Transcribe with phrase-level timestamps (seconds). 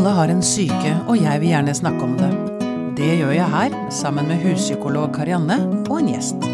[0.00, 2.28] Alle har en syke, og jeg vil gjerne snakke om det.
[2.96, 5.58] Det gjør jeg her, sammen med huspsykolog Karianne
[5.90, 6.46] og en gjest.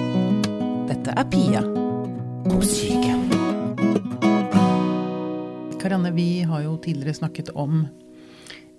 [0.88, 3.12] Dette er Pia om syke.
[5.78, 7.84] Karianne, vi har jo tidligere snakket om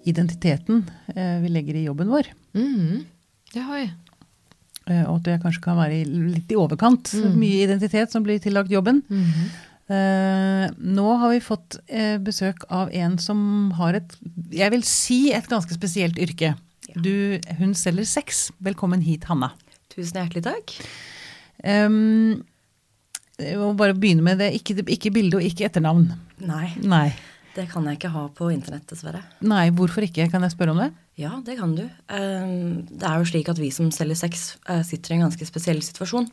[0.03, 0.83] identiteten
[1.15, 2.27] eh, vi legger i jobben vår.
[2.59, 3.05] Mm,
[3.53, 3.87] det har vi.
[3.87, 7.15] Eh, Og at det kanskje kan være litt i overkant.
[7.39, 8.99] Mye identitet som blir tillagt jobben.
[9.87, 13.39] Eh, nå har vi fått uh, besøk av en som
[13.77, 14.17] har et,
[14.51, 16.55] jeg vil si et ganske spesielt yrke.
[16.97, 18.49] Du, hun selger sex.
[18.63, 19.53] Velkommen hit, Hanna.
[19.93, 20.75] Tusen hjertelig takk.
[21.63, 22.43] Um,
[23.39, 24.51] jeg må bare begynne med det.
[24.59, 26.09] Ikke, ikke bilde og ikke etternavn.
[26.43, 27.07] Nei, Nei.
[27.55, 29.23] det kan jeg ikke ha på internett, dessverre.
[29.47, 30.27] Nei, hvorfor ikke?
[30.33, 30.91] Kan jeg spørre om det?
[31.17, 31.85] Ja, det kan du.
[31.85, 32.53] Eh,
[32.91, 34.49] Det er jo slik at vi som selger sex,
[34.89, 36.27] sitter i en ganske spesiell situasjon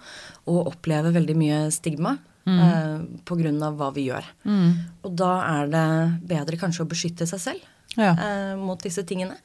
[0.50, 4.24] og opplever veldig mye stigma eh, på grunn av hva vi gjør.
[5.04, 5.86] Og da er det
[6.34, 8.10] bedre kanskje å beskytte seg selv Ja.
[8.18, 9.36] eh, mot disse tingene.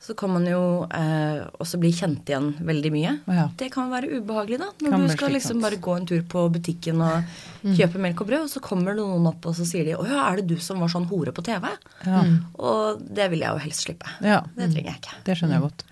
[0.00, 3.10] Så kan man jo eh, også bli kjent igjen veldig mye.
[3.28, 3.48] Ja.
[3.60, 4.68] Det kan være ubehagelig, da.
[4.80, 7.34] Når Kan du skal liksom bare gå en tur på butikken og
[7.76, 10.06] kjøpe melk og brød, og så kommer det noen opp og så sier de 'Å
[10.08, 11.68] ja, er det du som var sånn hore på TV?'
[12.06, 12.22] Ja.
[12.56, 14.08] Og det vil jeg jo helst slippe.
[14.24, 14.40] Ja.
[14.56, 15.20] Det trenger jeg ikke.
[15.24, 15.84] Det skjønner jeg godt.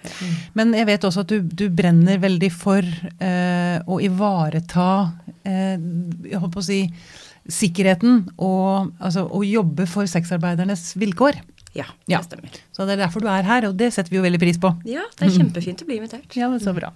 [0.55, 2.81] Men jeg vet også at du, du brenner veldig for
[3.21, 5.13] eh, å ivareta
[5.45, 5.77] eh,
[6.31, 6.81] jeg holdt på å si,
[7.49, 11.41] sikkerheten og altså, å jobbe for sexarbeidernes vilkår.
[11.79, 12.19] Ja, Ja.
[12.23, 12.59] det stemmer.
[12.75, 14.73] Så det er derfor du er her, og det setter vi jo veldig pris på.
[14.89, 16.35] Ja, det er kjempefint å bli invitert.
[16.37, 16.91] Ja, det er så bra.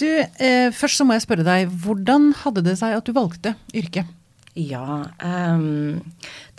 [0.00, 3.54] Du, eh, først så må jeg spørre deg, hvordan hadde det seg at du valgte
[3.76, 4.06] yrke?
[4.54, 6.02] Ja, um,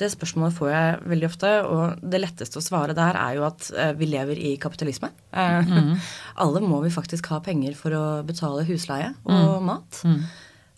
[0.02, 3.68] det spørsmålet får jeg veldig ofte, og det letteste å svare der er jo at
[3.78, 5.12] uh, vi lever i kapitalisme.
[5.30, 5.74] Eh,
[6.42, 10.02] Alle må vi faktisk ha penger for å betale husleie og mat.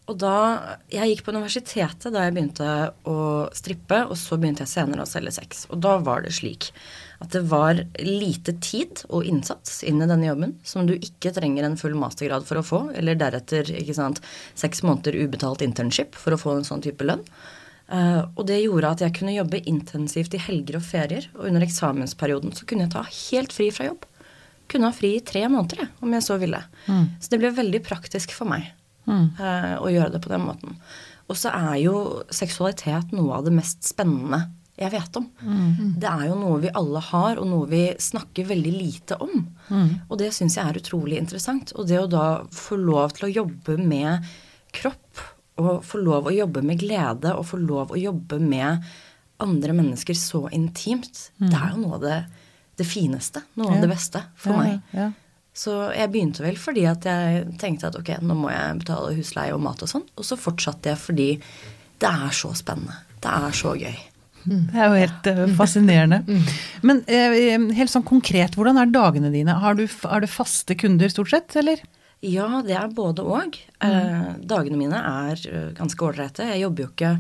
[0.06, 0.36] Og da
[0.92, 2.70] Jeg gikk på universitetet da jeg begynte
[3.10, 3.18] å
[3.58, 5.66] strippe, og så begynte jeg senere å selge sex.
[5.74, 6.70] Og da var det slik
[7.24, 11.66] at det var lite tid og innsats inn i denne jobben som du ikke trenger
[11.66, 14.22] en full mastergrad for å få, eller deretter ikke sant,
[14.54, 17.24] seks måneder ubetalt internship for å få en sånn type lønn.
[17.88, 21.66] Eh, og det gjorde at jeg kunne jobbe intensivt i helger og ferier, og under
[21.66, 24.06] eksamensperioden så kunne jeg ta helt fri fra jobb.
[24.70, 26.62] Kunne ha fri i tre måneder, jeg, om jeg så ville.
[27.22, 28.74] Så det ble veldig praktisk for meg
[29.08, 30.76] eh, å gjøre det på den måten.
[31.30, 34.44] Og så er jo seksualitet noe av det mest spennende
[34.78, 35.30] jeg vet om.
[35.98, 39.46] Det er jo noe vi alle har, og noe vi snakker veldig lite om.
[40.10, 41.72] Og det syns jeg er utrolig interessant.
[41.80, 44.26] Og det å da få lov til å jobbe med
[44.76, 45.24] kropp,
[45.64, 48.84] og få lov å jobbe med glede, og få lov å jobbe med
[49.40, 52.20] andre mennesker så intimt, det er jo noe av det,
[52.76, 53.42] det fineste.
[53.56, 53.76] Noe Ja.
[53.78, 54.82] av det beste for Ja, meg.
[54.94, 55.12] ja.
[55.56, 59.54] Så jeg begynte vel fordi at jeg tenkte at ok, nå må jeg betale husleie
[59.56, 60.04] og mat og sånn.
[60.20, 61.30] Og så fortsatte jeg fordi
[62.04, 62.98] det er så spennende.
[63.24, 63.96] Det er så gøy.
[64.46, 66.20] Det er jo helt eh, fascinerende.
[66.86, 69.56] Men eh, helt sånn konkret, hvordan er dagene dine?
[69.64, 71.80] Har du, er du faste kunder stort sett, eller?
[72.26, 73.58] Ja, det er både og.
[73.82, 74.44] Mm.
[74.50, 76.46] dagene mine er eh, ganske ålreite.
[76.52, 77.16] Jeg jobber jo ikke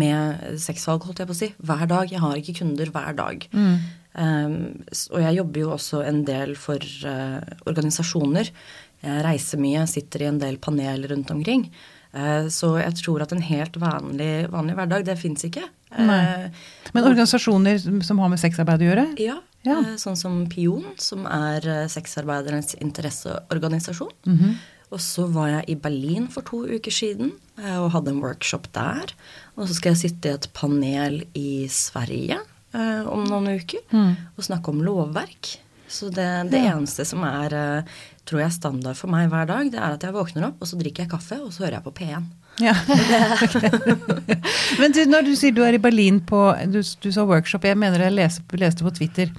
[0.00, 2.08] med sexvalg, holdt jeg på å si, hver dag.
[2.14, 3.44] Jeg har ikke kunder hver dag.
[3.52, 8.50] Eh, s- og jeg jobber jo også en del for eh, organisasjoner.
[9.02, 11.64] Jeg reiser mye, sitter i en del paneler rundt omkring.
[12.12, 15.64] Eh, så jeg tror at en helt vanlig, vanlig hverdag, det fins ikke.
[15.92, 16.50] Eh, Nei.
[16.94, 19.06] Men organisasjoner som- har med sexarbeid å gjøre?
[19.18, 19.78] Ja, Ja.
[19.80, 24.10] eh, sånn som Pion, som er eh, sexarbeidernes interesseorganisasjon.
[24.26, 24.54] Mhm.
[24.92, 28.70] Og så var jeg i Berlin for to uker siden eh, og hadde en workshop
[28.74, 29.14] der.
[29.56, 32.38] Og så skal jeg sitte i et panel i Sverige
[32.74, 33.82] eh, om noen uker
[34.36, 35.56] og snakke om lovverk.
[35.92, 36.76] Så det, det Ja.
[36.78, 37.82] eneste som er eh,
[38.24, 40.78] tror jeg standard for meg hver dag, det er at jeg våkner opp, og så
[40.80, 42.24] drikker jeg kaffe, og så hører jeg på P1.
[42.62, 42.72] Ja.
[44.80, 46.40] Men du, når du sier du er i Berlin på
[46.72, 49.30] Du, du sa workshop, jeg mener jeg leste, leste på Twitter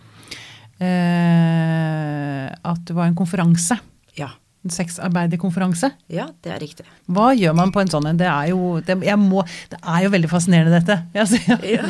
[0.81, 3.77] eh, at det var en konferanse.
[4.17, 4.29] Ja.
[4.71, 5.89] Sexarbeiderkonferanse.
[6.07, 6.85] ja, det er riktig.
[7.11, 8.19] Hva gjør man på en sånn en?
[8.19, 10.99] Det er jo, det, må, det er jo veldig fascinerende, dette.
[11.19, 11.83] Altså, ja.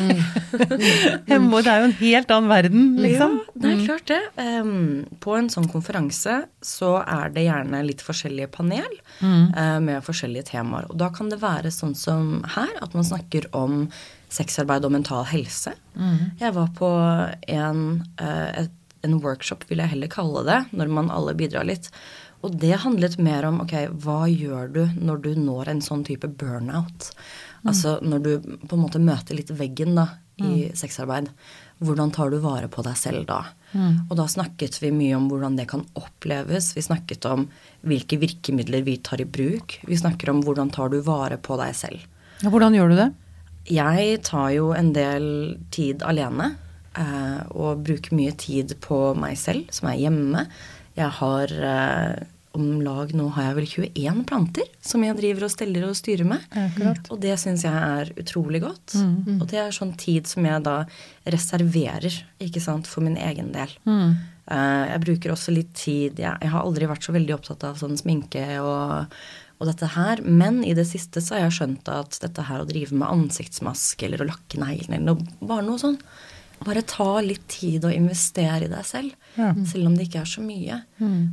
[1.30, 3.38] jeg må, det er jo en helt annen verden, liksom.
[3.38, 4.20] Ja, det er klart det.
[4.40, 8.90] Um, på en sånn konferanse så er det gjerne litt forskjellige panel
[9.22, 10.88] eh, med forskjellige temaer.
[10.90, 13.84] Og da kan det være sånn som her, at man snakker om
[14.34, 15.74] sexarbeid og mental helse.
[16.40, 16.90] Jeg var på
[17.54, 17.84] en,
[18.18, 18.72] uh, et,
[19.06, 21.90] en workshop, vil jeg heller kalle det, når man alle bidrar litt.
[22.44, 23.72] Og det handlet mer om ok,
[24.04, 27.10] hva gjør du når du når en sånn type burnout?
[27.64, 28.32] Altså når du
[28.68, 31.28] på en måte møter litt veggen da, i sexarbeid.
[31.84, 33.40] Hvordan tar du vare på deg selv da?
[34.10, 36.72] Og da snakket vi mye om hvordan det kan oppleves.
[36.76, 37.46] Vi snakket om
[37.86, 39.78] hvilke virkemidler vi tar i bruk.
[39.86, 42.02] Vi snakker om hvordan tar du vare på deg selv.
[42.42, 43.08] Ja, hvordan gjør du det?
[43.72, 45.24] Jeg tar jo en del
[45.72, 46.56] tid alene.
[46.98, 50.44] eh, og bruker mye tid på meg selv, som er hjemme.
[50.94, 52.22] Jeg har eh,
[52.54, 56.28] om lag nå har jeg vel 21 planter som jeg driver og steller og styrer
[56.28, 56.44] med.
[56.54, 57.08] Akkurat.
[57.10, 58.94] Og det syns jeg er utrolig godt.
[58.94, 59.40] Mm.
[59.40, 60.76] Og det er sånn tid som jeg da
[61.34, 63.74] reserverer ikke sant, for min egen del.
[63.88, 64.14] Mm.
[64.44, 67.78] Uh, jeg bruker også litt tid jeg, jeg har aldri vært så veldig opptatt av
[67.80, 69.14] sånn sminke og,
[69.56, 72.68] og dette her, men i det siste så har jeg skjønt at dette her å
[72.68, 75.96] drive med ansiktsmaske eller å lakke neglene eller noe, bare noe sånn
[76.64, 79.52] Bare ta litt tid og investere i deg selv, Ja.
[79.66, 80.82] selv om det ikke er så mye.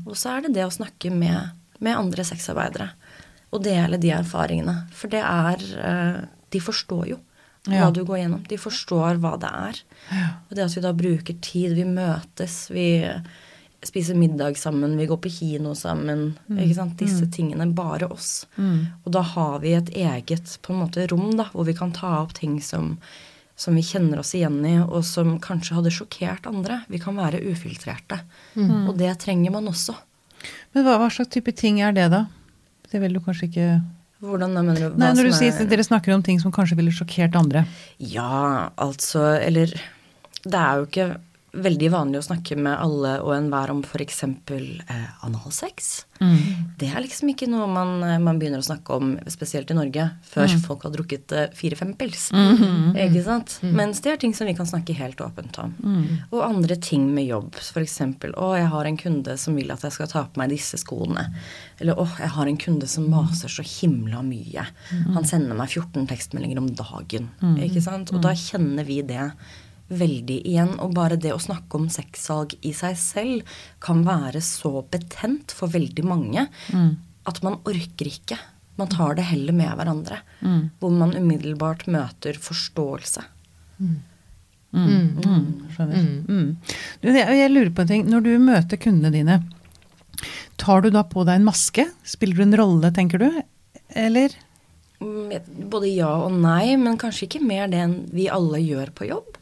[0.06, 2.89] Og så er det det å snakke med, med andre sexarbeidere
[3.54, 4.88] og dele de erfaringene.
[4.95, 7.19] For det er eh, De forstår jo
[7.68, 7.86] Ja.
[7.86, 8.42] hva du går gjennom.
[8.48, 9.81] De forstår hva det er.
[10.50, 12.88] Og det at vi da bruker tid, vi møtes, vi
[13.83, 16.36] spiser middag sammen, vi går på kino sammen.
[16.51, 16.98] ikke sant?
[16.98, 17.74] Disse tingene.
[17.74, 18.45] Bare oss.
[19.06, 22.22] Og da har vi et eget på en måte rom da, hvor vi kan ta
[22.22, 22.98] opp ting som,
[23.62, 26.80] som vi kjenner oss igjen i, og som kanskje hadde sjokkert andre.
[26.90, 28.18] Vi kan være ufiltrerte.
[28.58, 29.94] Og det trenger man også.
[30.74, 32.24] Men hva, hva slags type ting er det, da?
[32.92, 33.68] Det vil du kanskje ikke
[34.22, 34.88] Hvordan mener du?
[35.02, 37.63] Nei, når du som sier er- dere snakker om ting som kanskje ville sjokkert andre.
[37.98, 39.72] Ja, altså Eller
[40.44, 41.07] det er jo ikke
[41.51, 44.24] veldig vanlig å snakke med alle og enhver om f.eks.
[44.24, 45.89] Eh, analsex.
[46.80, 50.06] Det er liksom ikke noe man, eh, man begynner å snakke om, spesielt i Norge,
[50.24, 52.30] før folk har drukket eh, fire-fem pils.
[52.95, 53.57] Ikke sant?
[53.65, 55.74] Mens det er ting som vi kan snakke helt åpent om.
[56.31, 57.57] Og andre ting med jobb.
[57.59, 58.00] F.eks.
[58.31, 61.27] å, jeg har en kunde som vil at jeg skal ta på meg disse skoene.
[61.81, 64.63] Eller å, jeg har en kunde som maser så himla mye.
[65.18, 67.27] Han sender meg 14 tekstmeldinger om dagen.
[67.59, 68.13] Ikke sant?
[68.15, 69.27] Og da kjenner vi det
[69.92, 70.74] veldig igjen.
[70.84, 75.72] Og bare det å snakke om sexsalg i seg selv kan være så betent for
[75.74, 76.48] veldig mange
[77.28, 78.38] at man orker ikke.
[78.80, 80.22] Man tar det heller med hverandre.
[80.80, 83.22] Hvor man umiddelbart møter forståelse.
[84.72, 85.98] Skjønner.
[86.28, 86.56] Mm.
[87.02, 88.06] Du, jeg, jeg lurer på en ting.
[88.10, 89.40] Når du møter kundene dine,
[90.62, 91.86] tar du da på deg en maske?
[92.08, 93.28] Spiller du en rolle, tenker du?
[93.98, 94.34] Eller?
[95.02, 95.34] Mm,
[95.72, 99.38] Både ja og nei, men kanskje ikke mer det enn vi alle gjør på jobb.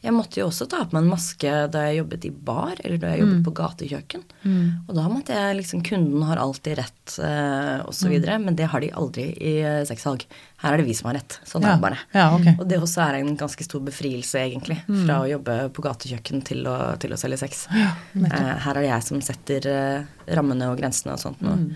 [0.00, 2.96] Jeg måtte jo også ta på meg en maske da jeg jobbet i bar, eller
[3.02, 4.22] da jeg jobbet på gatekjøkken.
[4.88, 8.80] Og da måtte jeg liksom Kunden har alltid rett, eh, osv., videre men det har
[8.80, 10.24] de aldri i eh, sexsalg.
[10.64, 11.36] Her er det vi som har rett.
[11.44, 11.74] Sånn er Ja.
[11.76, 11.98] det bare.
[12.16, 12.54] Ja, okay.
[12.58, 16.64] Og det også er en ganske stor befrielse, egentlig, fra å jobbe på gatekjøkken til
[16.66, 17.66] å, til å selge sex.
[17.70, 21.40] Eh, her er det jeg som setter eh, rammene og grensene og sånt.
[21.44, 21.74] nå.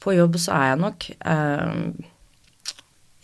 [0.00, 1.92] På jobb så er jeg nok eh,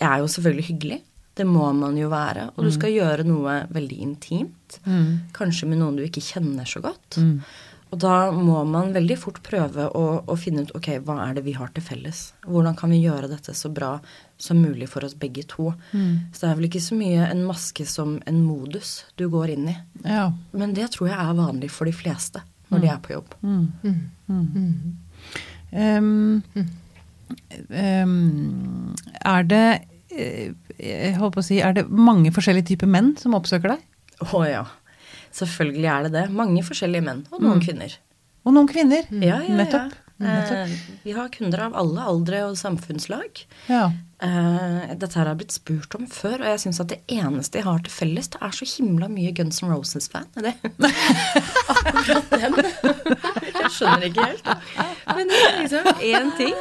[0.00, 1.00] Jeg er jo selvfølgelig hyggelig.
[1.34, 2.50] Det må man jo være.
[2.56, 4.80] Og du skal gjøre noe veldig intimt.
[5.36, 7.20] Kanskje med noen du ikke kjenner så godt.
[7.92, 11.42] Og da må man veldig fort prøve å, å finne ut ok, hva er det
[11.44, 12.22] vi har til felles.
[12.46, 13.98] Hvordan kan vi gjøre dette så bra
[14.42, 15.68] som mulig for oss begge to.
[16.32, 19.68] Så det er vel ikke så mye en maske som en modus du går inn
[19.70, 19.76] i.
[20.06, 20.32] Ja.
[20.56, 22.42] Men det tror jeg er vanlig for de fleste
[22.72, 23.36] når de er på jobb.
[25.72, 26.42] Um,
[27.68, 29.66] um, er det
[30.12, 33.82] jeg håper å si, Er det mange forskjellige typer menn som oppsøker deg?
[34.32, 34.64] Å ja.
[35.32, 36.24] Selvfølgelig er det det.
[36.36, 37.94] Mange forskjellige menn, og noen kvinner.
[38.44, 39.06] Og noen kvinner.
[39.10, 39.92] Ja, ja, Nettopp.
[39.92, 39.98] ja.
[40.22, 40.70] Eh,
[41.02, 43.40] vi har kunder av alle aldre og samfunnslag.
[43.66, 43.88] Ja.
[44.22, 47.66] Eh, dette her har blitt spurt om før, og jeg syns at det eneste jeg
[47.66, 50.28] har til felles, det er så himla mye Guns N' Roses-fan.
[50.36, 50.52] Det.
[51.72, 52.60] Akkurat den.
[52.62, 54.52] Jeg skjønner ikke helt.
[55.16, 56.54] Men det er liksom én ting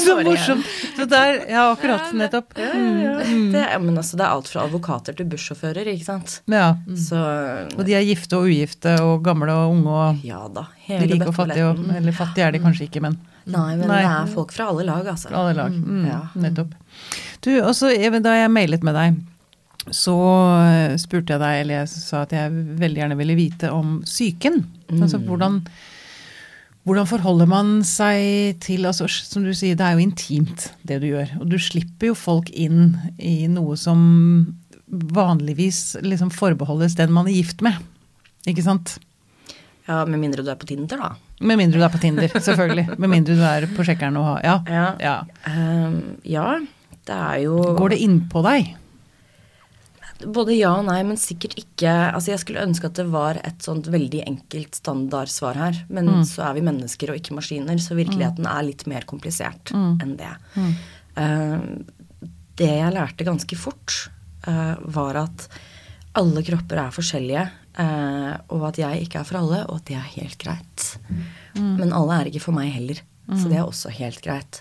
[0.00, 0.66] Så morsomt.
[0.96, 2.10] Så der, ja, akkurat.
[2.16, 2.54] Nettopp.
[2.58, 2.70] Ja.
[3.24, 6.38] Det, er- men altså, det er alt fra advokater til bussjåfører, ikke sant.
[6.50, 6.74] Ja.
[6.98, 7.18] Så
[7.78, 10.66] Og de er gifte og ugifte og gamle og unge og ja da.
[10.88, 11.68] Hele rike og fattige.
[11.72, 13.98] Og, eller fattige er de kanskje ikke, men Nei, men Nei.
[14.00, 15.28] det er folk fra alle lag, altså.
[15.28, 15.72] fra alle lag.
[15.76, 16.20] Mm, Ja.
[16.40, 16.70] Nettopp.
[17.44, 17.90] Du, også
[18.24, 19.18] da jeg mailet med deg,
[19.92, 20.14] så
[20.64, 24.62] eh, spurte jeg deg, eller jeg sa at jeg veldig gjerne ville vite om psyken.
[24.96, 25.58] Altså hvordan,
[26.84, 31.08] hvordan forholder man seg til altså, Som du sier, det er jo intimt, det du
[31.08, 31.32] gjør.
[31.40, 34.02] Og du slipper jo folk inn i noe som
[34.86, 37.80] vanligvis liksom forbeholdes den man er gift med.
[38.46, 38.98] Ikke sant?
[39.88, 41.10] Ja, Med mindre du er på Tinder, da.
[41.44, 42.98] Med mindre du er på Tinder, selvfølgelig.
[43.00, 44.56] Med mindre du er på sjekkeren og har Ja.
[44.68, 44.86] Ja.
[45.00, 45.16] ja.
[45.48, 46.46] Um, ja,
[47.04, 48.74] det er jo Går det innpå deg?
[50.22, 53.64] Både ja og nei, men sikkert ikke Altså, jeg skulle ønske at det var et
[53.64, 55.80] sånt veldig enkelt standardsvar her.
[55.92, 60.16] Men så er vi mennesker og ikke maskiner, så virkeligheten er litt mer komplisert enn
[60.20, 60.32] det.
[61.18, 61.82] Uh,
[62.58, 63.96] det jeg lærte ganske fort,
[64.46, 65.48] uh, var at
[66.18, 67.44] alle kropper er forskjellige,
[67.78, 70.86] uh, og at jeg ikke er for alle, og at det er helt greit.
[71.58, 73.02] Men alle er ikke for meg heller.
[73.24, 74.60] Så det er også helt greit.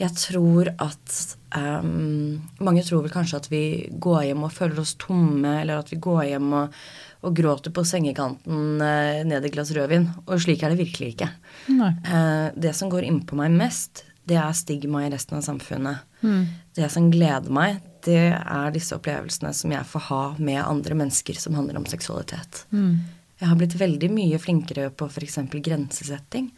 [0.00, 1.14] Jeg tror at
[1.52, 3.62] um, Mange tror vel kanskje at vi
[4.00, 6.78] går hjem og føler oss tomme, eller at vi går hjem og,
[7.26, 10.08] og gråter på sengekanten uh, ned i glass rødvin.
[10.26, 11.28] Og slik er det virkelig ikke.
[11.68, 16.04] Uh, det som går innpå meg mest, det er stigma i resten av samfunnet.
[16.24, 16.42] Mm.
[16.76, 21.36] Det som gleder meg, det er disse opplevelsene som jeg får ha med andre mennesker
[21.40, 22.64] som handler om seksualitet.
[22.72, 23.00] Mm.
[23.40, 25.40] Jeg har blitt veldig mye flinkere på f.eks.
[25.64, 26.50] grensesetting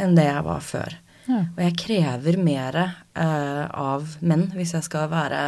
[0.00, 0.96] enn det jeg var før.
[1.26, 1.42] Ja.
[1.42, 5.40] Og jeg krever mer uh, av menn hvis jeg skal være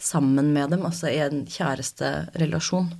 [0.00, 2.90] sammen med dem, altså i en kjæresterelasjon.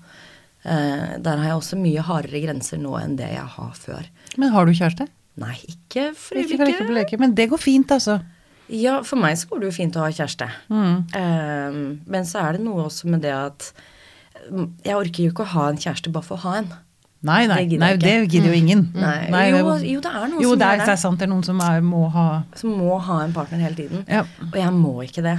[0.64, 4.08] Uh, der har jeg også mye hardere grenser nå enn det jeg har før.
[4.40, 5.08] Men har du kjæreste?
[5.40, 7.18] Nei, ikke for øyeblikket.
[7.20, 8.20] Men det går fint, altså?
[8.72, 10.48] Ja, for meg så går det jo fint å ha kjæreste.
[10.72, 10.96] Mm.
[11.12, 13.68] Uh, men så er det noe også med det at
[14.48, 16.72] mm, jeg orker jo ikke å ha en kjæreste bare for å ha en.
[17.24, 18.82] Nei, nei, det, nei, det gidder jo ingen.
[18.92, 19.00] Mm.
[19.00, 19.20] Nei.
[19.32, 20.88] Nei, jo, jo, det er noen jo, som det er, det.
[20.92, 21.20] er sant.
[21.20, 22.26] Det er noen som er, må ha
[22.60, 24.04] Som må ha en partner hele tiden.
[24.04, 24.26] Ja.
[24.50, 25.38] Og jeg må ikke det.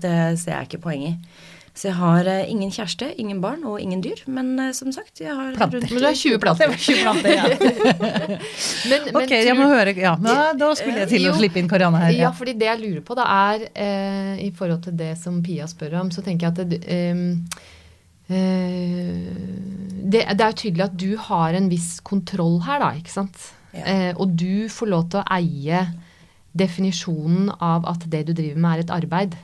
[0.00, 1.52] Det ser jeg ikke poenget i.
[1.76, 4.22] Så jeg har uh, ingen kjæreste, ingen barn og ingen dyr.
[4.32, 5.84] Men uh, som sagt, jeg har planter.
[5.84, 6.72] Men du har 20 planter.
[6.72, 7.44] 20 planter ja.
[8.90, 11.68] men, men, ok, jeg må høre ja, da, da skulle jeg til å slippe inn
[11.68, 12.16] Karianne her.
[12.16, 15.68] Ja, fordi det jeg lurer på da er, uh, i forhold til det som Pia
[15.68, 17.36] spør om, så tenker jeg at det, um,
[18.26, 23.50] det, det, er jo tydelig at du har en viss kontroll her, da, ikke sant?
[23.76, 23.84] Ja.
[23.84, 25.84] Eh, og du får lov til å eie
[26.56, 29.36] definisjonen av at det du driver med, er et arbeid.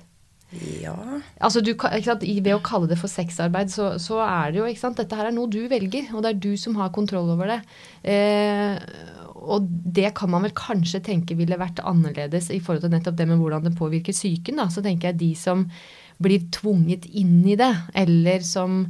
[0.82, 0.96] Ja.
[1.40, 5.00] Altså du, Ved å kalle det for sexarbeid, så, så, er det jo ikke sant?
[5.00, 7.60] Dette her er noe du velger, og det er du som har kontroll over det.
[8.12, 8.76] Eh,
[9.42, 13.26] og det kan man vel kanskje tenke ville vært annerledes i forhold til nettopp det
[13.30, 14.60] med hvordan det påvirker psyken.
[14.70, 15.66] Så tenker jeg de som
[16.18, 18.82] blir tvunget inn i det, eller som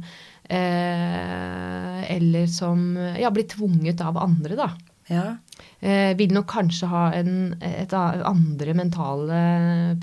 [0.43, 4.69] eh, Eller som ja, blir tvunget av andre, da.
[5.07, 5.37] Ja.
[5.79, 9.39] Eh, vil nok kanskje ha en, et, andre mentale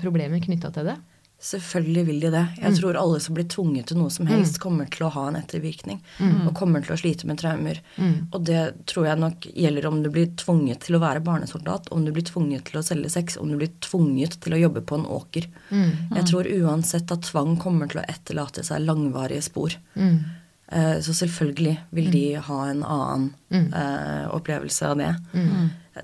[0.01, 0.97] problemer knytta til det.
[1.41, 2.43] Selvfølgelig vil de det.
[2.59, 2.75] Jeg mm.
[2.77, 4.61] tror alle som blir tvunget til noe som helst, mm.
[4.61, 5.97] kommer til å ha en ettervirkning.
[6.19, 6.35] Mm.
[6.45, 7.79] Og kommer til å slite med traumer.
[7.97, 8.27] Mm.
[8.29, 8.59] Og det
[8.91, 12.27] tror jeg nok gjelder om du blir tvunget til å være barnesoldat, om du blir
[12.29, 15.49] tvunget til å selge sex, om du blir tvunget til å jobbe på en åker.
[15.71, 15.89] Mm.
[16.19, 19.79] Jeg tror uansett at tvang kommer til å etterlate seg langvarige spor.
[19.97, 20.19] Mm.
[20.71, 25.13] Eh, så selvfølgelig vil de ha en annen eh, opplevelse av det.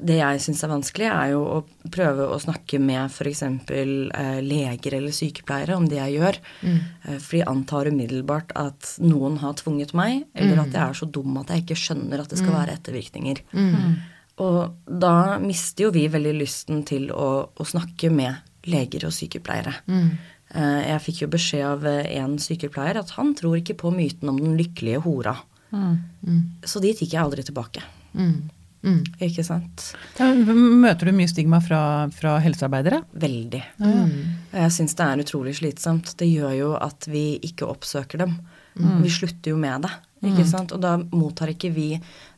[0.04, 1.60] Det jeg syns er vanskelig, er jo å
[1.94, 3.44] prøve å snakke med f.eks.
[3.72, 6.40] Eh, leger eller sykepleiere om det jeg gjør.
[6.60, 6.76] Mm.
[6.76, 10.64] Eh, for de antar umiddelbart at noen har tvunget meg, eller mm.
[10.66, 12.60] at jeg er så dum at jeg ikke skjønner at det skal mm.
[12.60, 13.44] være ettervirkninger.
[13.56, 13.96] Mm.
[14.44, 14.60] Og
[15.08, 19.72] da mister jo vi veldig lysten til å, å snakke med leger og sykepleiere.
[19.88, 20.10] Mm.
[20.56, 24.40] Eh, jeg fikk jo beskjed av en sykepleier at han tror ikke på myten om
[24.42, 25.36] den lykkelige hora.
[25.72, 26.38] Mm.
[26.64, 27.84] Så dit gikk jeg aldri tilbake.
[28.16, 28.48] Mm.
[28.88, 29.02] Mm.
[29.26, 29.90] Ikke sant.
[30.20, 31.82] Ja, møter du mye stigma fra,
[32.14, 33.02] fra helsearbeidere?
[33.20, 33.64] Veldig.
[33.82, 34.12] Mm.
[34.54, 36.14] Jeg syns det er utrolig slitsomt.
[36.20, 38.38] Det gjør jo at vi ikke oppsøker dem.
[38.78, 39.02] Mm.
[39.04, 39.94] Vi slutter jo med det.
[40.22, 40.50] Ikke mm.
[40.50, 40.74] sant?
[40.74, 41.92] Og da mottar ikke vi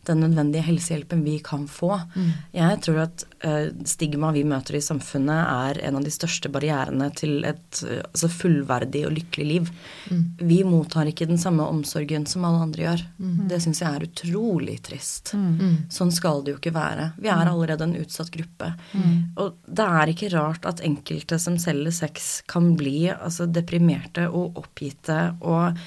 [0.08, 1.92] den nødvendige helsehjelpen vi kan få.
[2.16, 2.30] Mm.
[2.56, 7.10] Jeg tror at uh, stigma vi møter i samfunnet, er en av de største barrierene
[7.18, 9.72] til et uh, altså fullverdig og lykkelig liv.
[10.10, 10.24] Mm.
[10.50, 13.06] Vi mottar ikke den samme omsorgen som alle andre gjør.
[13.20, 13.38] Mm.
[13.52, 15.34] Det syns jeg er utrolig trist.
[15.38, 15.50] Mm.
[15.60, 15.78] Mm.
[15.94, 17.12] Sånn skal det jo ikke være.
[17.20, 18.74] Vi er allerede en utsatt gruppe.
[19.40, 24.58] Og det er ikke rart at enkelte som selger sex, kan bli altså, deprimerte og
[24.60, 25.78] oppgitte og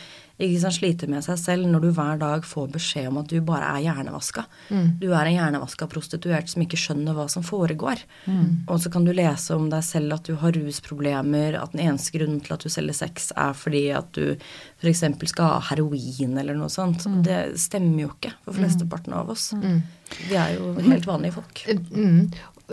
[0.61, 3.69] sant, sliter med seg selv når du hver dag får beskjed om at du bare
[3.77, 4.45] er hjernevaska.
[4.71, 4.87] Mm.
[5.01, 8.03] Du er en hjernevaska prostituert som ikke skjønner hva som foregår.
[8.27, 8.65] Mm.
[8.67, 12.17] Og så kan du lese om deg selv at du har rusproblemer, at den eneste
[12.17, 14.35] grunnen til at du selger sex, er fordi at du
[14.83, 15.05] f.eks.
[15.31, 17.07] skal ha heroin eller noe sånt.
[17.07, 17.21] Mm.
[17.27, 19.53] Det stemmer jo ikke for flesteparten av oss.
[19.59, 19.83] Mm.
[20.29, 21.65] Vi er jo helt vanlige folk.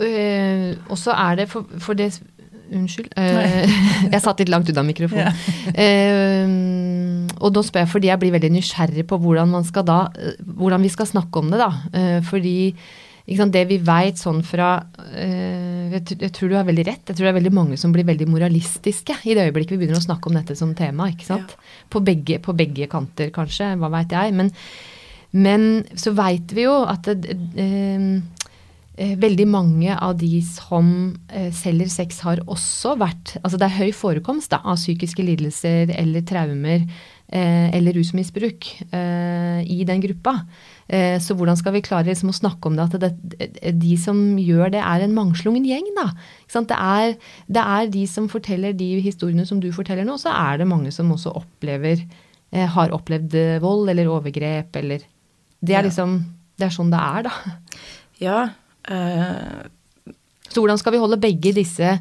[0.00, 2.12] Uh, og så er det for, for det
[2.70, 3.12] Unnskyld.
[3.18, 3.66] Uh,
[4.14, 5.36] jeg satt litt langt unna mikrofonen.
[5.74, 7.36] Yeah.
[7.40, 9.54] Og da spør jeg fordi jeg blir veldig nysgjerrig på hvordan,
[9.86, 10.00] da,
[10.60, 11.60] hvordan vi skal snakke om det.
[11.62, 11.70] da.
[11.94, 12.56] Uh, fordi
[13.38, 14.72] sant, det vi veit sånn fra
[15.10, 17.04] jeg, jeg, tror du har veldig rett.
[17.06, 20.00] Jeg tror det er veldig mange som blir veldig moralistiske i det øyeblikket vi begynner
[20.00, 21.10] å snakke om dette som tema.
[21.10, 21.54] ikke sant?
[21.54, 21.86] Ja.
[21.90, 23.72] På, begge, på, begge, kanter, kanskje.
[23.78, 24.34] Hva veit jeg.
[24.38, 24.50] Men,
[25.46, 28.20] men så veit vi jo at det, Eh,
[29.00, 30.90] veldig mange av de som
[31.32, 35.92] eh, selger sex, har også vært Altså det er høy forekomst da, av psykiske lidelser
[35.96, 40.34] eller traumer eh, eller rusmisbruk i den gruppa.
[41.22, 44.72] Så hvordan skal vi klare liksom, å snakke om det at det, de som gjør
[44.74, 45.86] det, er en mangslungen gjeng?
[45.94, 46.08] da.
[46.50, 47.12] Det er,
[47.46, 50.90] det, er, de som forteller de historiene som du forteller nå, så er det mange
[50.90, 52.02] som også opplever,
[52.50, 55.06] har opplevd vold eller overgrep eller
[55.62, 56.18] Det er liksom
[56.58, 57.54] Det er sånn det er, da.
[58.18, 58.40] Ja,
[60.50, 61.92] Så hvordan skal vi holde begge disse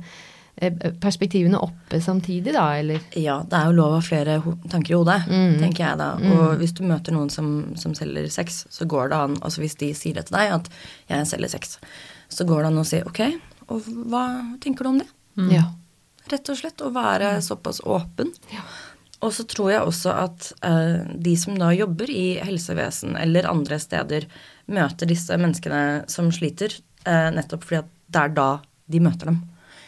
[0.58, 3.04] eh, perspektivene oppe samtidig, da, eller?
[3.14, 4.40] Ja, det er jo lov å ha flere
[4.72, 5.60] tanker i hodet, Mm.
[5.62, 6.08] tenker jeg da.
[6.34, 9.78] Og hvis du møter noen som, som selger sex, så går det an Altså hvis
[9.78, 10.70] de sier det til deg, at
[11.10, 11.78] 'jeg selger sex',
[12.30, 13.22] så går det an å si 'ok,
[13.70, 15.70] og hva tenker du om det?' Ja.
[16.30, 16.78] Rett og slett.
[16.82, 18.34] Å være såpass åpen.
[18.54, 18.62] Ja.
[19.22, 23.80] Og så tror jeg også at uh, de som da jobber i helsevesen eller andre
[23.80, 24.26] steder,
[24.70, 26.74] møter disse menneskene som sliter,
[27.06, 28.50] eh, nettopp fordi at det er da
[28.90, 29.40] de møter dem.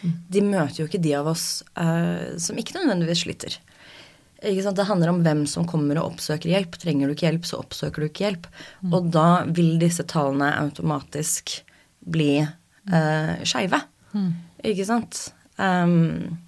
[0.02, 3.58] De møter jo ikke de av oss eh, som ikke nødvendigvis sliter.
[4.42, 4.74] Ikke?
[4.74, 6.78] Det handler om hvem som kommer og oppsøker hjelp.
[6.82, 8.48] Trenger du ikke hjelp, så oppsøker du ikke hjelp.
[8.90, 11.60] Og da vil disse tallene automatisk
[12.02, 13.84] bli eh, skeive.
[14.66, 15.28] Ikke sant?
[15.62, 16.40] Um,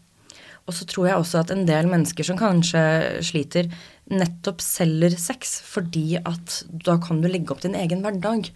[0.63, 2.81] og så tror jeg også at en del mennesker som kanskje
[3.25, 3.69] sliter,
[4.11, 8.51] nettopp selger sex fordi at da kan du legge opp din egen hverdag.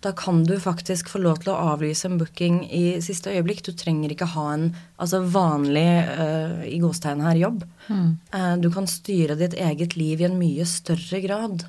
[0.00, 3.64] Da kan du faktisk få lov til å avlyse en booking i siste øyeblikk.
[3.66, 7.64] Du trenger ikke ha en altså vanlig uh, i gåstegn her jobb.
[7.90, 11.66] Eh, du kan styre ditt eget liv i en mye større grad.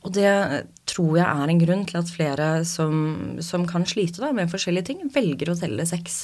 [0.00, 0.32] Og det
[0.88, 4.88] tror jeg er en grunn til at flere som, som kan slite da, med forskjellige
[4.88, 6.22] ting, velger å selge sex.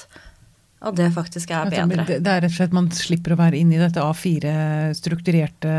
[0.85, 2.05] At det faktisk er Altså, bedre.
[2.09, 5.73] Det, det er rett og slett man slipper å være inne i dette A4-strukturerte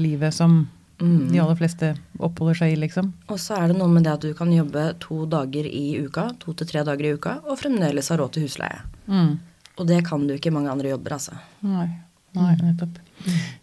[0.00, 0.60] livet som
[1.00, 1.32] Mm.
[1.32, 3.12] de aller fleste oppholder seg i, liksom.
[3.32, 6.26] Og så er det noe med det at du kan jobbe to dager i uka,
[6.42, 8.82] to til tre dager i uka, og fremdeles ha råd til husleie.
[9.08, 9.38] Mm.
[9.80, 11.38] Og det kan du ikke i mange andre jobber, altså.
[11.64, 11.88] Nei,
[12.36, 13.00] nei nettopp.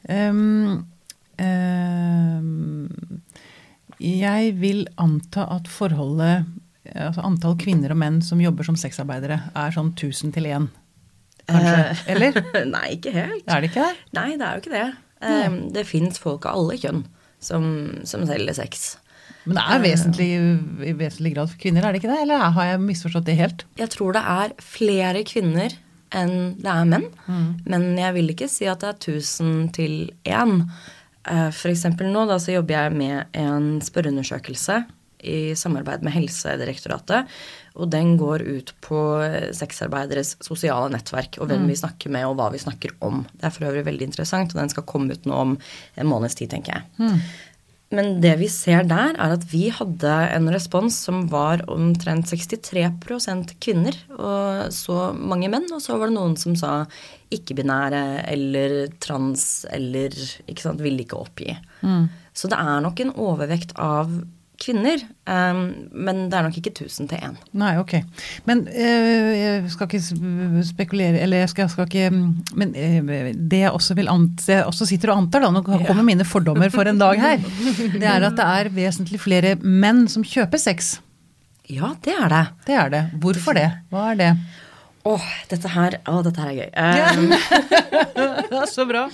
[0.10, 0.88] Um,
[1.38, 3.22] um,
[4.02, 6.46] jeg vil anta at forholdet
[6.88, 10.70] Altså antall kvinner og menn som jobber som sexarbeidere, er sånn 1000 til 1.
[11.48, 11.82] Kanskje?
[11.82, 12.40] Eh, Eller?
[12.76, 13.44] Nei, ikke helt.
[13.48, 14.06] Er det ikke det?
[14.18, 14.88] Nei, det er jo ikke det.
[15.18, 17.04] Um, det fins folk av alle kjønn
[17.42, 17.68] som,
[18.06, 18.98] som selger sex.
[19.48, 20.30] Men det er vesentlig,
[20.84, 22.20] i vesentlig grad for kvinner, er det ikke det?
[22.26, 23.64] Eller har jeg misforstått det helt?
[23.80, 25.76] Jeg tror det er flere kvinner
[26.16, 27.08] enn det er menn.
[27.68, 29.96] Men jeg vil ikke si at det er 1000 til
[30.28, 30.54] 1.
[31.56, 34.82] For eksempel nå da, så jobber jeg med en spørreundersøkelse
[35.28, 37.32] i samarbeid med Helsedirektoratet.
[37.78, 39.02] Og den går ut på
[39.54, 43.22] sexarbeideres sosiale nettverk og hvem vi snakker med og hva vi snakker om.
[43.38, 46.38] Det er for øvrig veldig interessant, og den skal komme ut nå om en måneds
[46.40, 47.22] tid, tenker jeg.
[47.96, 53.54] Men det vi ser der, er at vi hadde en respons som var omtrent 63%
[53.64, 55.70] kvinner og så mange menn.
[55.72, 56.82] Og så var det noen som sa
[57.32, 58.02] ikke-binære
[58.34, 60.12] eller trans eller
[60.50, 61.56] ikke sant, ville ikke oppgi.
[62.36, 64.12] Så det er nok en overvekt av
[64.62, 65.62] kvinner, um,
[65.94, 67.40] men det er nok ikke 1000 til 1.
[67.62, 67.94] Nei, ok.
[68.50, 72.10] Men øh, jeg skal ikke spekulere Eller jeg skal, skal ikke
[72.58, 76.26] Men øh, det jeg også vil anse også sitter og antar, da, nå kommer mine
[76.26, 77.42] fordommer for en dag her,
[78.02, 80.98] det er at det er vesentlig flere menn som kjøper sex.
[81.70, 82.46] Ja, det er det.
[82.68, 83.04] Det er det.
[83.22, 83.68] Hvorfor det?
[83.92, 84.32] Hva er det?
[85.08, 86.70] Åh, dette her, å, dette her er gøy.
[86.76, 89.06] Um, så bra.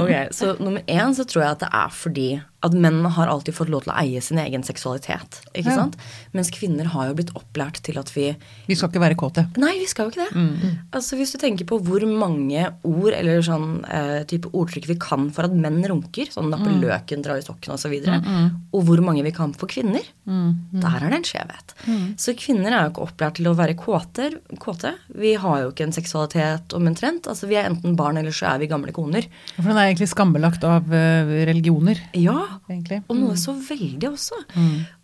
[0.00, 2.28] Ok, Så nummer én så tror jeg at det er fordi
[2.66, 5.42] at menn har alltid fått lov til å eie sin egen seksualitet.
[5.54, 5.76] ikke Ja.
[5.76, 5.96] sant?
[6.34, 8.34] Mens kvinner har jo blitt opplært til at vi
[8.66, 9.46] Vi skal ikke være kåte.
[9.56, 10.78] Nei, vi skal jo ikke det.
[10.92, 15.30] Altså Hvis du tenker på hvor mange ord eller sånn eh, type ordtrykk vi kan
[15.30, 19.00] for at menn runker, sånn nappe løken, dra i sokken osv., og, så og hvor
[19.06, 21.74] mange vi kan for kvinner, der er det en skjevhet.
[22.18, 24.94] Så kvinner er jo ikke opplært til å være kåter, kåte.
[25.14, 27.26] Vi har jo ikke en seksualitet omtrent.
[27.30, 29.26] Altså Vi er enten barn, eller så er vi gamle koner.
[29.56, 33.02] For den er egentlig skambelagt av øh, religioner, Ja, egentlig.
[33.08, 34.38] og noe så veldig også.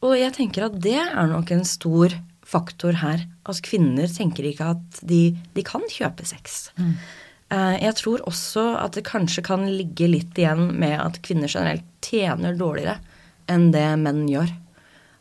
[0.05, 3.27] Og jeg tenker at det er nok en stor faktor her.
[3.45, 5.23] Altså kvinner tenker ikke at de,
[5.57, 6.69] de kan kjøpe sex.
[6.77, 6.97] Mm.
[7.55, 12.57] Jeg tror også at det kanskje kan ligge litt igjen med at kvinner generelt tjener
[12.59, 12.99] dårligere
[13.51, 14.51] enn det menn gjør.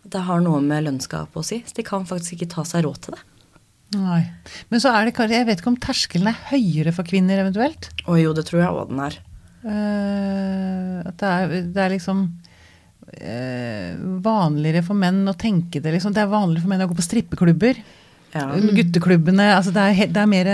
[0.04, 1.62] Det har noe med lønnsgapet å si.
[1.68, 3.24] Så de kan faktisk ikke ta seg råd til det.
[3.94, 4.24] Nei.
[4.72, 7.92] Men så er det Jeg vet ikke om terskelen er høyere for kvinner, eventuelt?
[8.10, 9.20] Å jo, det tror jeg òg den er.
[9.64, 13.90] Eh, at det er, det er liksom uh,
[14.26, 16.16] vanligere for menn å tenke det liksom.
[16.16, 17.80] Det er vanligere for menn å gå på strippeklubber.
[18.34, 18.48] Ja.
[18.58, 19.52] Gutteklubbene.
[19.56, 20.52] altså Det er, det er mer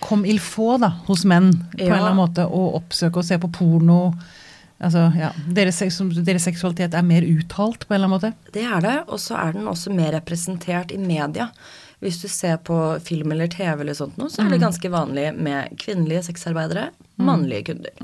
[0.00, 3.36] comme il faut da, hos menn på en eller annen måte å oppsøke og se
[3.40, 4.00] på porno.
[4.78, 5.80] Altså, ja, deres,
[6.22, 8.52] deres seksualitet er mer uttalt på en eller annen måte.
[8.54, 11.50] Det er det, og så er den også mer representert i media.
[11.98, 15.32] Hvis du ser på film eller TV, eller sånt noe, så er det ganske vanlig
[15.34, 17.96] med kvinnelige sexarbeidere, mannlige kunder.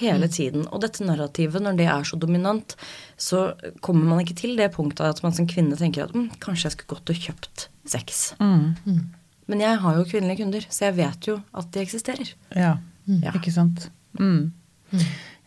[0.00, 0.64] Hele tiden.
[0.74, 2.74] Og dette narrativet, når det er så dominant,
[3.16, 6.66] så kommer man ikke til det punktet at man som kvinne tenker at mm, kanskje
[6.66, 8.24] jeg skulle gått og kjøpt sex.
[8.40, 12.34] Men jeg har jo kvinnelige kunder, så jeg vet jo at de eksisterer.
[12.56, 12.76] Ja,
[13.06, 13.30] Ja.
[13.36, 13.90] ikke sant.
[14.18, 14.50] Mm.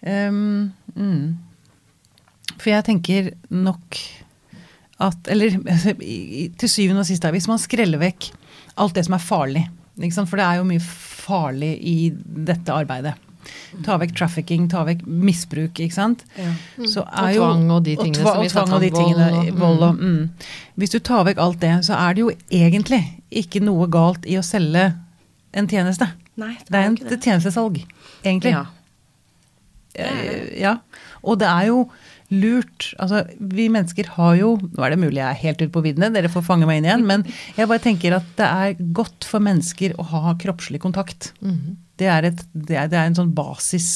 [0.06, 1.38] Um, mm.
[2.58, 3.98] For jeg tenker nok
[5.00, 5.54] at Eller
[6.02, 8.32] i- til syvende og sist, hvis man skreller vekk
[8.78, 9.68] alt det som er farlig.
[10.00, 10.30] Ikke sant?
[10.30, 11.96] For det er jo mye farlig i
[12.48, 13.14] dette arbeidet.
[13.84, 16.24] Ta vekk trafficking, ta vekk misbruk, ikke sant.
[16.38, 16.54] Ja.
[16.88, 17.24] Så Mm.
[17.24, 20.00] Og tvang og de tingene tva- som vi og tvang og de tingene, vold og
[20.00, 20.30] mm.
[20.78, 24.38] Hvis du tar vekk alt det, så er det jo egentlig ikke noe galt i
[24.38, 24.94] å selge
[25.54, 26.08] en tjeneste.
[26.38, 27.22] Nei, det Det er er en ikke det.
[27.22, 27.84] tjenestesalg,
[28.24, 28.52] egentlig.
[28.52, 28.66] Ja.
[29.98, 30.76] Det ja.
[31.24, 31.90] Og det er jo
[32.30, 35.82] lurt Altså, vi mennesker har jo Nå er det mulig jeg er helt ute på
[35.86, 37.24] viddene, dere får fange meg inn igjen, men
[37.58, 41.32] jeg bare tenker at det er godt for mennesker å ha kroppslig kontakt.
[41.42, 41.78] Mhm.
[41.98, 43.88] Det er, et, det er, det er en sånn basis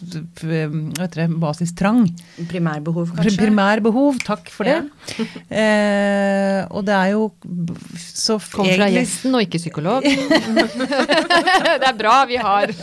[0.00, 2.06] vet dere, basistrang.
[2.48, 3.36] Primærbehov, kanskje.
[3.36, 4.80] Primær behov, takk for det.
[5.50, 7.24] Eh, og det er jo
[7.98, 10.04] så Kom fra egentlig- gjesten og ikke psykolog.
[11.82, 12.78] det er bra vi har Det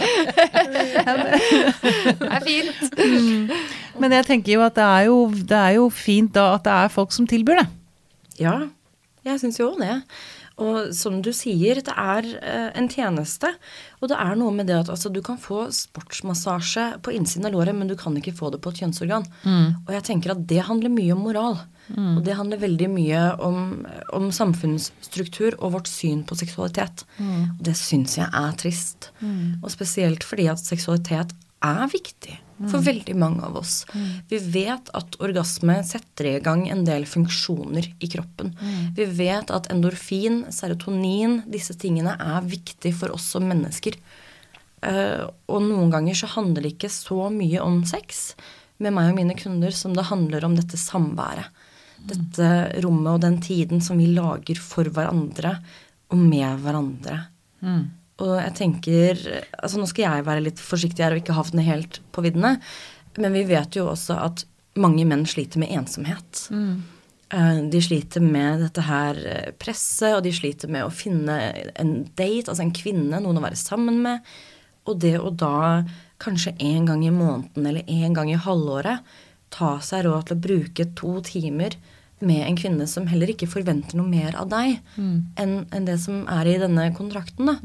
[2.28, 2.98] er fint.
[3.98, 6.76] Men jeg tenker jo at det er jo, det er jo fint da at det
[6.76, 7.68] er folk som tilbyr det.
[8.44, 8.58] Ja,
[9.26, 10.02] jeg syns jo det.
[10.58, 13.52] Og som du sier, det er eh, en tjeneste.
[14.02, 17.54] Og det er noe med det at altså, du kan få sportsmassasje på innsiden av
[17.54, 19.28] låret, men du kan ikke få det på et kjønnsorgan.
[19.86, 21.60] Og jeg tenker at det handler mye om moral.
[22.18, 23.86] Og det handler veldig mye om,
[24.18, 27.06] om samfunnsstruktur og vårt syn på seksualitet.
[27.22, 29.12] Og det syns jeg er trist.
[29.62, 31.32] Og spesielt fordi at seksualitet
[31.64, 33.86] er viktig for veldig mange av oss.
[34.30, 38.54] Vi vet at orgasme setter i gang en del funksjoner i kroppen.
[38.98, 44.00] Vi vet at endorfin, serotonin, disse tingene er viktig for oss som mennesker.
[44.78, 48.36] Uh, og noen ganger så handler det ikke så mye om sex
[48.78, 51.50] med meg og mine kunder som det handler om dette samværet.
[52.08, 52.50] Dette
[52.86, 55.56] rommet og den tiden som vi lager for hverandre
[56.14, 57.24] og med hverandre.
[58.24, 59.20] Og jeg tenker
[59.60, 62.58] altså Nå skal jeg være litt forsiktig her og ikke havne helt på viddene,
[63.18, 64.46] men vi vet jo også at
[64.78, 66.44] mange menn sliter med ensomhet.
[66.54, 66.84] Mm.
[67.72, 71.36] De sliter med dette her eh, presset, og de sliter med å finne
[71.76, 74.30] en date, altså en kvinne, noen å være sammen med.
[74.88, 75.82] Og det å da
[76.24, 79.04] kanskje en gang i måneden eller en gang i halvåret
[79.54, 81.76] ta seg råd til å bruke to timer
[82.24, 84.80] med en kvinne som heller ikke forventer noe mer av deg
[85.38, 87.58] enn enn det som er i denne kontrakten, da.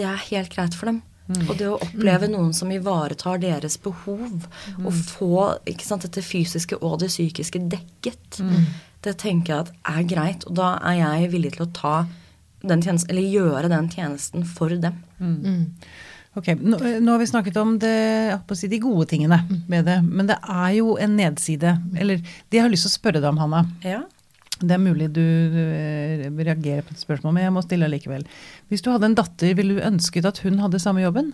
[0.00, 1.02] Det er helt greit for dem.
[1.46, 4.48] Og det å oppleve noen som ivaretar deres behov,
[4.80, 5.34] og få
[5.70, 8.40] ikke sant, dette fysiske og det psykiske dekket,
[9.04, 10.46] det tenker jeg at er greit.
[10.48, 11.94] Og da er jeg villig til å ta
[12.66, 14.98] den tjenesten, eller gjøre den tjenesten for dem.
[16.38, 17.94] Ok, nå, nå har vi snakket om det,
[18.30, 19.38] jeg å si, de gode tingene
[19.70, 21.76] med det, men det er jo en nedside.
[21.98, 23.64] Eller det jeg har lyst til å spørre deg om, Hanna.
[23.86, 24.02] Ja.
[24.60, 28.26] Det er mulig du eh, reagerer på et spørsmål, men jeg må stille likevel.
[28.68, 31.32] Hvis du hadde en datter, ville du ønsket at hun hadde samme jobben?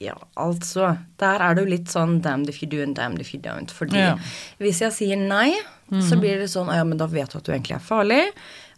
[0.00, 0.94] Ja, altså.
[1.20, 3.68] Der er det jo litt sånn damned if you do and damned if you don't.
[3.76, 4.14] Fordi Ja.
[4.58, 5.52] hvis jeg sier nei,
[6.00, 8.22] så blir det sånn ja, men da vet du at du egentlig er farlig.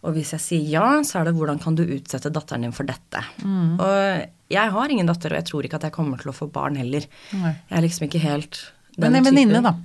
[0.03, 2.83] Og hvis jeg sier ja, så er det hvordan kan du utsette datteren din for
[2.83, 3.23] dette.
[3.45, 6.49] Og jeg har ingen datter, og jeg tror ikke at jeg kommer til å få
[6.51, 7.05] barn heller.
[7.39, 7.53] Nei.
[7.69, 8.59] Jeg er liksom ikke helt
[8.97, 9.77] Men en venninne, da?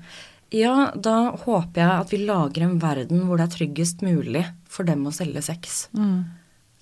[0.54, 4.88] Ja, da håper jeg at vi lager en verden hvor det er tryggest mulig for
[4.88, 5.88] dem å selge sex.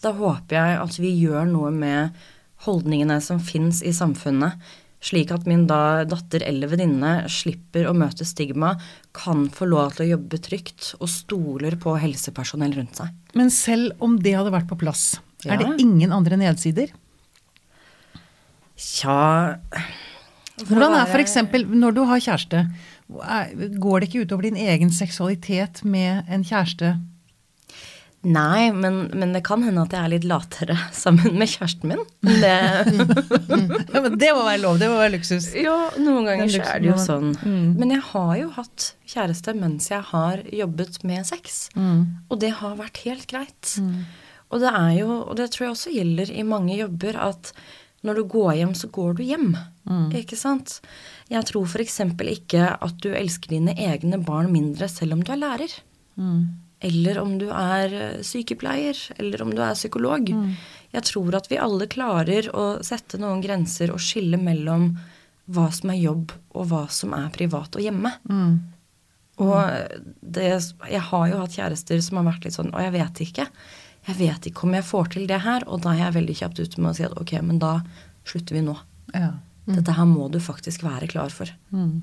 [0.02, 2.14] Da håper jeg at vi gjør noe med
[2.66, 4.54] holdningene som fins i samfunnet,
[5.02, 8.76] slik at min da datter eller venninne slipper å møte stigma,
[9.14, 13.10] kan få lov til å jobbe trygt og stoler på helsepersonell rundt seg.
[13.36, 15.52] Men selv om det hadde vært på plass, Ja.
[15.52, 16.88] er det ingen andre nedsider?
[18.76, 19.58] Tja
[20.56, 21.34] Hvordan er f.eks.
[21.68, 22.62] når du har kjæreste,
[23.06, 26.96] går det ikke utover din egen seksualitet med en kjæreste?
[28.26, 32.02] Nei, men, men det kan hende at jeg er litt latere sammen med kjæresten min.
[32.26, 32.52] Det,
[33.94, 35.52] Ja, men det må være lov, det må være luksus.
[35.54, 37.32] Ja, noen ganger så er det jo sånn.
[37.38, 37.76] Mm.
[37.78, 41.66] Men jeg har jo hatt kjæreste mens jeg har jobbet med sex.
[41.78, 42.00] Mm.
[42.26, 43.76] Og det har vært helt greit.
[44.50, 47.52] Og det er jo, og det tror jeg også gjelder i mange jobber, at
[48.04, 49.48] når du går hjem, så går du hjem.
[49.88, 50.10] Mm.
[50.20, 50.80] Ikke sant?
[51.32, 52.00] Jeg tror f.eks.
[52.36, 55.74] ikke at du elsker dine egne barn mindre selv om du er lærer.
[56.20, 56.46] Mm.
[56.86, 60.28] Eller om du er eh, sykepleier, eller om du er psykolog.
[60.92, 64.90] Jeg tror at vi alle klarer å sette noen grenser og skille mellom
[65.52, 68.12] hva som er jobb, og hva som er privat og hjemme.
[68.28, 68.56] Mm.
[69.44, 69.56] Og
[70.20, 70.46] det,
[70.90, 73.44] jeg har jo hatt kjærester som har vært litt sånn Og jeg vet ikke.
[74.06, 75.64] Jeg vet ikke om jeg får til det her.
[75.66, 77.80] Og da er jeg veldig kjapt ute med å si at ok, men da
[78.26, 78.76] slutter vi nå.
[79.14, 79.32] Ja.
[79.66, 81.50] Dette her må du faktisk være klar for.
[81.74, 82.02] Mm.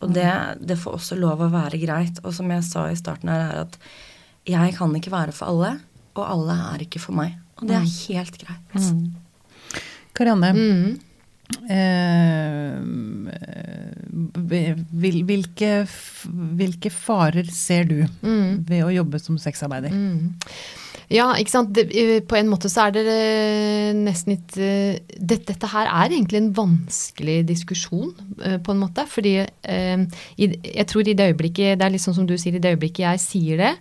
[0.00, 0.28] Og det,
[0.64, 2.18] det får også lov å være greit.
[2.24, 3.78] Og som jeg sa i starten her, er at
[4.48, 5.74] jeg kan ikke være for alle,
[6.16, 7.36] og alle er ikke for meg.
[7.60, 8.78] Og det er helt greit.
[10.14, 10.98] Karianne, Mm.
[11.68, 12.78] eh,
[14.44, 15.70] hvil, hvilke,
[16.58, 18.64] hvilke farer ser du Mm.
[18.68, 19.90] ved å jobbe som sexarbeider?
[19.92, 20.34] Mm.
[21.12, 21.72] Ja, ikke sant.
[21.76, 26.12] Det, eh, på en måte så er det eh, nesten litt det, Dette her er
[26.12, 28.12] egentlig en vanskelig diskusjon,
[28.64, 29.04] på en måte.
[29.10, 30.04] Fordi eh,
[30.38, 33.04] jeg tror i det øyeblikket Det er litt sånn som du sier, i det øyeblikket
[33.04, 33.74] jeg sier det,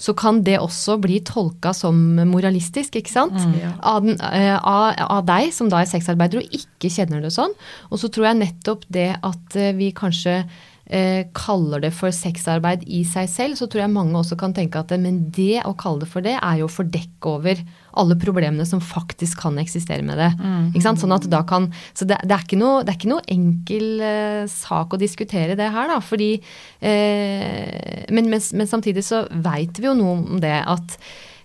[0.00, 1.98] så kan det også bli tolka som
[2.30, 3.34] moralistisk, ikke sant?
[3.34, 3.72] Mm, ja.
[3.82, 7.52] av, den, av, av, deg, som da er sexarbeider og ikke kjenner det sånn.
[7.90, 10.38] Og så tror jeg nettopp det at vi kanskje
[10.86, 14.80] eh, kaller det for sexarbeid i seg selv, så tror jeg mange også kan tenke
[14.80, 17.60] at men det å kalle det for det, er jo å fordekke over
[17.96, 20.30] alle problemene som faktisk kan eksistere med det.
[20.38, 20.70] Mm.
[20.72, 21.02] Ikke sant?
[21.02, 23.86] Sånn at da kan, så det, det, er ikke noe, det er ikke noe enkel
[24.04, 26.00] eh, sak å diskutere det her, da.
[26.04, 30.98] Fordi eh, men, men, men, samtidig så veit vi jo noe om det at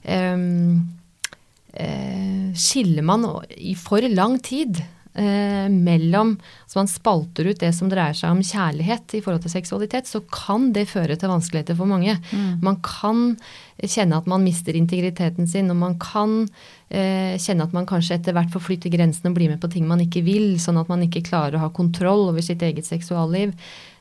[0.04, 0.38] eh,
[2.52, 8.16] skiller man i for lang tid eh, mellom Så man spalter ut det som dreier
[8.16, 12.16] seg om kjærlighet i forhold til seksualitet, så kan det føre til vanskeligheter for mange.
[12.32, 12.62] Mm.
[12.64, 13.36] Man kan
[13.82, 16.46] kjenne at man mister integriteten sin, og man kan
[16.90, 19.88] eh, kjenne at man kanskje etter hvert får flytte grensene og bli med på ting
[19.90, 23.56] man ikke vil, sånn at man ikke klarer å ha kontroll over sitt eget seksualliv.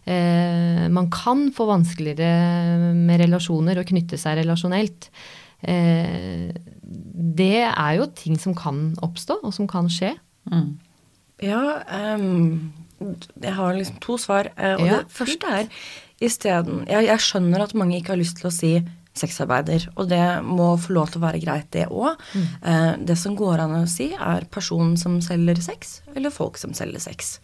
[0.05, 5.11] Eh, man kan få vanskeligere med relasjoner og knytte seg relasjonelt.
[5.61, 6.51] Eh,
[7.37, 10.15] det er jo ting som kan oppstå, og som kan skje.
[10.51, 10.79] Mm.
[11.45, 11.81] Ja,
[12.19, 14.53] um, jeg har liksom to svar.
[14.59, 15.69] Uh, og ja, det første er
[16.21, 18.75] isteden jeg, jeg skjønner at mange ikke har lyst til å si
[19.21, 22.21] sexarbeider, og det må få lov til å være greit, det òg.
[22.37, 22.47] Mm.
[22.63, 26.77] Uh, det som går an å si, er personen som selger sex, eller folk som
[26.77, 27.39] selger sex.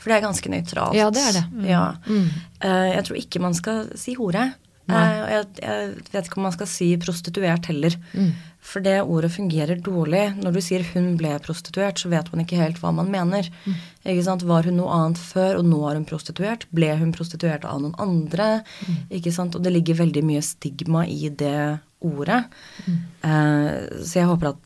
[0.00, 0.96] For det er ganske nøytralt.
[0.98, 1.44] Ja, det er det.
[1.52, 1.66] Mm.
[1.68, 1.84] Ja.
[2.08, 2.30] Mm.
[2.64, 4.48] Uh, jeg tror ikke man skal si hore.
[4.90, 7.94] Jeg, jeg, vet ikke om man skal si prostituert heller.
[8.12, 8.32] Mm.
[8.62, 10.22] For det ordet fungerer dårlig.
[10.38, 13.48] Når du sier 'hun ble prostituert', så vet man ikke helt hva man mener.
[13.66, 13.74] Mm.
[14.06, 14.46] Ikke sant?
[14.46, 16.66] Var hun noe annet før, og nå er hun prostituert?
[16.70, 18.62] Ble hun prostituert av noen andre?
[18.86, 18.98] Mm.
[19.18, 19.54] Ikke sant?
[19.54, 22.44] Og det ligger veldig mye stigma i det ordet.
[22.86, 22.98] Mm.
[23.22, 24.56] Eh, så jeg håper at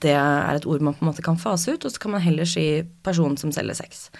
[0.00, 2.24] det er et ord man på en måte kan fase ut, og så kan man
[2.24, 4.10] heller si 'person som selger sex'.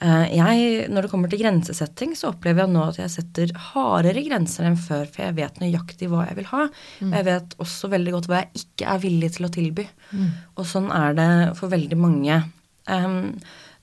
[0.00, 4.22] Eh, jeg, når det kommer til grensesetting, så opplever jeg nå at jeg setter hardere
[4.24, 6.62] grenser enn før, for jeg vet nøyaktig hva jeg vil ha.
[7.04, 7.12] Mm.
[7.18, 9.84] Jeg vet også veldig godt hva jeg ikke er villig til å tilby.
[10.14, 10.30] Mm.
[10.56, 11.28] Og sånn er det
[11.60, 12.40] for veldig mange.
[12.88, 13.36] Um,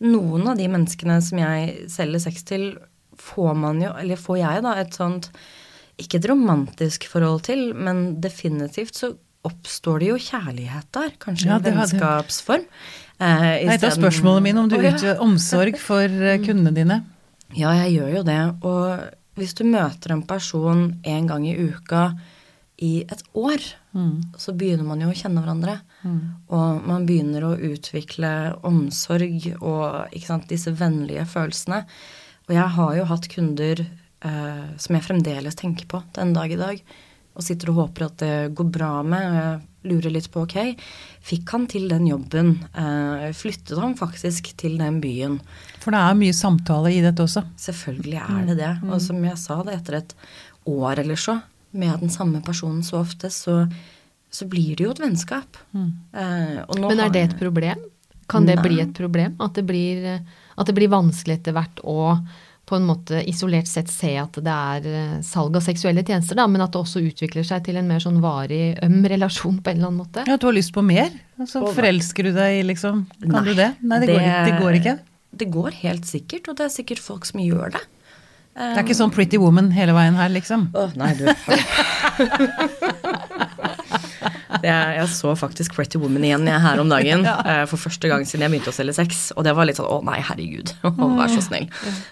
[0.08, 2.68] noen av de menneskene som jeg selger sex til,
[3.18, 5.32] får man jo, eller får jeg, da, et sånt
[5.98, 9.16] ikke et romantisk forhold til, men definitivt så
[9.48, 11.14] oppstår det jo kjærlighet der.
[11.22, 12.66] Kanskje i vennskapsform.
[13.18, 16.98] Eh, da er spørsmålet min om du utgjør omsorg for eh, kundene dine.
[17.58, 18.42] Ja, jeg gjør jo det.
[18.68, 22.12] Og hvis du møter en person en gang i uka
[22.78, 23.64] i et år,
[23.98, 24.38] mm.
[24.38, 25.80] så begynner man jo å kjenne hverandre.
[26.04, 26.20] Mm.
[26.54, 28.32] Og man begynner å utvikle
[28.68, 31.84] omsorg og sant, disse vennlige følelsene.
[32.48, 36.62] Og jeg har jo hatt kunder eh, som jeg fremdeles tenker på den dag i
[36.62, 36.86] dag.
[37.38, 39.26] Og sitter og håper at det går bra med.
[39.28, 40.56] og jeg lurer litt på ok,
[41.24, 42.56] fikk han til den jobben?
[42.74, 45.38] Eh, flyttet han faktisk til den byen?
[45.84, 47.46] For det er mye samtale i dette også?
[47.62, 48.72] Selvfølgelig er det det.
[48.82, 48.90] Mm.
[48.90, 50.18] Og som jeg sa, det etter et
[50.68, 51.38] år eller så
[51.78, 53.62] med den samme personen så ofte, så,
[54.34, 55.62] så blir det jo et vennskap.
[55.76, 55.92] Mm.
[56.18, 57.86] Eh, Men er det et problem?
[58.28, 58.66] Kan det Nei.
[58.66, 59.38] bli et problem?
[59.44, 60.08] At det blir,
[60.58, 62.18] at det blir vanskelig etter hvert å
[62.68, 66.48] på en måte isolert sett se at det er eh, salg av seksuelle tjenester, da,
[66.52, 69.80] men at det også utvikler seg til en mer sånn varig, øm relasjon på en
[69.80, 70.26] eller annen måte.
[70.28, 71.14] Ja, du har lyst på mer?
[71.40, 73.70] Altså, forelsker du deg i liksom Kan nei, du det?
[73.80, 74.96] Nei, det, det, går, det, går, ikke?
[75.44, 77.84] Det går helt sikkert, og det er sikkert folk som gjør det.
[78.58, 80.64] Det er ikke sånn Pretty Woman hele veien her, liksom?
[80.74, 81.28] Å, nei, du.
[84.64, 87.26] Jeg, jeg, så faktisk Pretty Woman igjen jeg, her om dagen.
[87.30, 87.38] ja.
[87.44, 89.22] Eh, for første gang siden jeg begynte å selge sex.
[89.36, 90.74] Og det var litt sånn å nei, herregud,
[91.20, 91.70] vær så snill.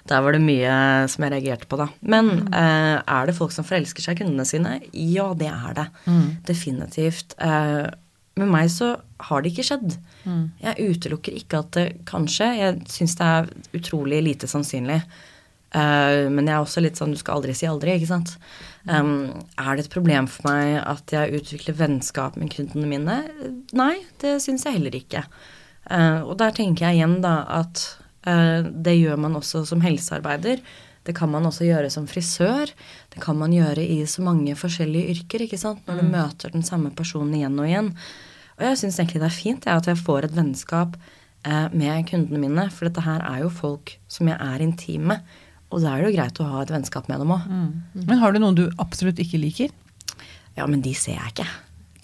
[0.09, 0.77] Der var det mye
[1.11, 1.89] som jeg reagerte på, da.
[2.05, 2.47] Men mm.
[2.61, 4.79] eh, er det folk som forelsker seg i kundene sine?
[4.93, 5.87] Ja, det er det.
[6.07, 6.25] Mm.
[6.47, 7.37] Definitivt.
[7.41, 7.85] Eh,
[8.35, 8.95] med meg så
[9.29, 9.95] har det ikke skjedd.
[10.25, 10.43] Mm.
[10.59, 12.49] Jeg utelukker ikke at det kan skje.
[12.59, 14.99] Jeg syns det er utrolig lite sannsynlig.
[15.75, 18.35] Uh, men jeg er også litt sånn du skal aldri si aldri, ikke sant.
[18.85, 23.15] Um, er det et problem for meg at jeg utvikler vennskap med kundene mine?
[23.73, 25.23] Nei, det syns jeg heller ikke.
[25.89, 27.81] Uh, og der tenker jeg igjen da at
[28.29, 30.61] uh, det gjør man også som helsearbeider.
[31.05, 32.69] Det kan man også gjøre som frisør.
[33.13, 35.81] Det kan man gjøre i så mange forskjellige yrker, ikke sant.
[35.89, 36.13] Når du mm.
[36.13, 37.91] møter den samme personen igjen og igjen.
[38.59, 40.97] Og jeg syns egentlig det er fint ja, at jeg får et vennskap
[41.77, 45.35] med kundene mine, for dette her er jo folk som jeg er intim med.
[45.75, 47.45] Og da er det jo greit å ha et vennskap med dem òg.
[47.51, 47.67] Mm.
[47.91, 48.03] Mm.
[48.07, 49.73] Men har du noen du absolutt ikke liker?
[50.55, 51.47] Ja, men de ser jeg ikke.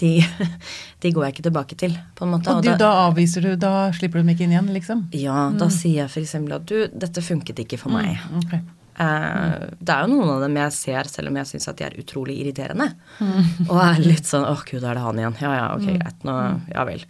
[0.02, 0.10] De,
[1.06, 2.52] de går jeg ikke tilbake til, på en måte.
[2.52, 5.06] Og, du, da, da, avviser du, da slipper du dem ikke inn igjen, liksom?
[5.16, 5.76] Ja, da mm.
[5.78, 6.36] sier jeg f.eks.
[6.42, 8.18] at du, dette funket ikke for meg.
[8.28, 8.64] Mm, okay.
[9.02, 11.86] Eh, det er jo noen av dem jeg ser, selv om jeg syns at de
[11.88, 12.90] er utrolig irriterende.
[13.68, 15.40] Og er litt sånn åh gud, er det han igjen?
[15.42, 16.28] Ja ja, ok, greit.
[16.28, 16.36] Nå,
[16.74, 17.06] ja vel.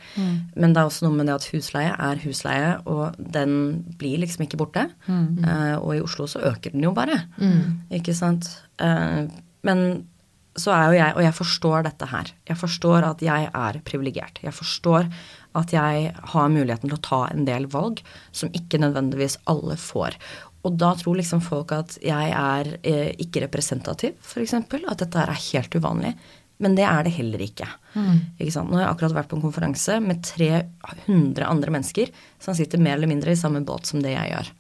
[0.56, 3.58] Men det er også noe med det at husleie er husleie, og den
[4.00, 4.88] blir liksom ikke borte.
[5.10, 7.24] Eh, og i Oslo så øker den jo bare.
[8.00, 8.48] Ikke sant.
[8.80, 9.28] Eh,
[9.68, 9.86] men
[10.60, 12.32] så er jo jeg, og jeg forstår dette her.
[12.50, 14.42] Jeg forstår at jeg er privilegert.
[14.44, 15.08] Jeg forstår
[15.56, 18.02] at jeg har muligheten til å ta en del valg
[18.36, 20.18] som ikke nødvendigvis alle får.
[20.62, 24.54] Og da tror liksom folk at jeg er eh, ikke representativ, f.eks.
[24.54, 26.14] At dette her er helt uvanlig.
[26.62, 27.66] Men det er det heller ikke.
[28.38, 28.70] ikke sant?
[28.70, 33.00] Nå har jeg akkurat vært på en konferanse med 300 andre mennesker som sitter mer
[33.00, 34.52] eller mindre i samme båt som det jeg gjør.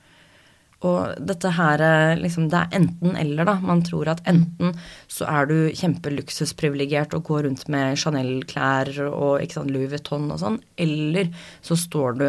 [0.89, 3.59] Og dette her eh, liksom, Det er enten eller, da.
[3.61, 4.73] Man tror at enten
[5.11, 10.41] så er du kjempeluksusprivilegert og går rundt med Chanel-klær og ikke sant, Louis Vuitton og
[10.41, 11.29] sånn, eller
[11.61, 12.27] så står du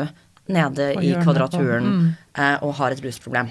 [0.49, 2.15] nede i kvadraturen Mm.
[2.35, 3.51] eh, og har et rusproblem.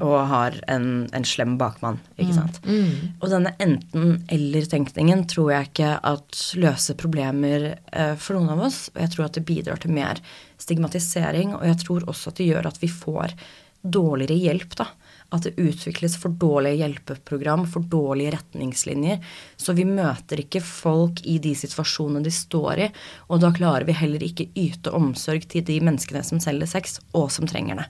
[0.00, 2.60] Og har en, en slem bakmann, ikke sant.
[2.64, 3.16] Mm.
[3.20, 8.90] Og denne enten-eller-tenkningen tror jeg ikke at løser problemer eh, for noen av oss.
[8.94, 10.20] Og jeg tror at det bidrar til mer
[10.60, 13.34] stigmatisering, og jeg tror også at det gjør at vi får
[13.82, 14.86] dårligere hjelp, da.
[15.30, 19.20] At det utvikles for dårlige hjelpeprogram, for dårlige retningslinjer.
[19.56, 22.88] Så vi møter ikke folk i de situasjonene de står i,
[23.30, 27.28] og da klarer vi heller ikke yte omsorg til de menneskene som selger sex, og
[27.30, 27.86] som trenger det.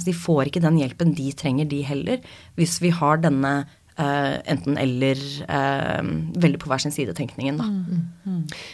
[0.00, 2.20] Så de får ikke den hjelpen de trenger, de heller,
[2.60, 5.18] hvis vi har denne Uh, enten-eller
[5.52, 6.00] uh,
[6.40, 7.66] veldig på hver sin side-tenkningen, da.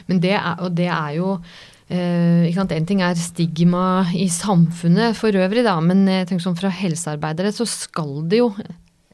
[0.07, 1.33] Men det er, og det er jo
[1.89, 2.75] sant?
[2.75, 7.55] En ting er stigma i samfunnet for øvrig, da, men jeg tenker sånn fra helsearbeidere
[7.55, 8.51] så skal det jo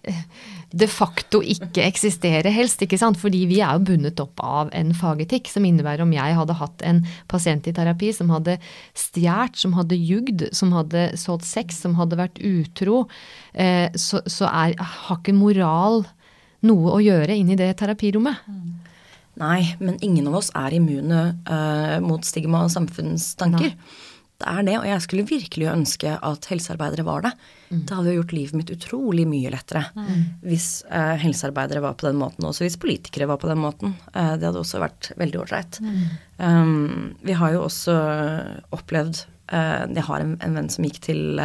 [0.03, 0.25] eh,
[0.75, 3.19] de facto ikke eksistere helst, ikke sant?
[3.21, 6.83] Fordi vi er jo bundet opp av en fagetikk som innebærer om jeg hadde hatt
[6.87, 8.59] en pasient i terapi som hadde
[8.99, 13.05] stjålet, som hadde jugd, som hadde solgt sex, som hadde vært utro,
[13.55, 16.03] eh, så, så er, har ikke moral
[16.65, 18.43] noe å gjøre inn i det terapirommet.
[19.40, 23.75] Nei, men ingen av oss er immune uh, mot stigma og samfunnstanker.
[24.35, 27.31] Det er det, og jeg skulle virkelig ønske at helsearbeidere var det.
[27.70, 29.85] Det hadde gjort livet mitt utrolig mye lettere
[30.42, 33.94] hvis uh, helsearbeidere var på den måten, også hvis politikere var på den måten.
[34.11, 35.79] Uh, det hadde også vært veldig ålreit.
[36.38, 37.94] Um, vi har jo også
[38.75, 39.23] opplevd
[39.55, 41.40] Jeg har en, en venn som gikk til,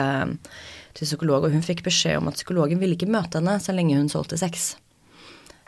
[0.97, 3.97] til psykolog, og hun fikk beskjed om at psykologen ville ikke møte henne så lenge
[3.99, 4.71] hun solgte sex.
[4.73, 4.88] Eh,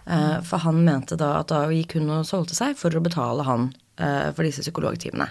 [0.05, 3.69] For han mente da at da gikk hun og solgte seg for å betale han
[4.01, 5.29] eh, for disse psykologtimene.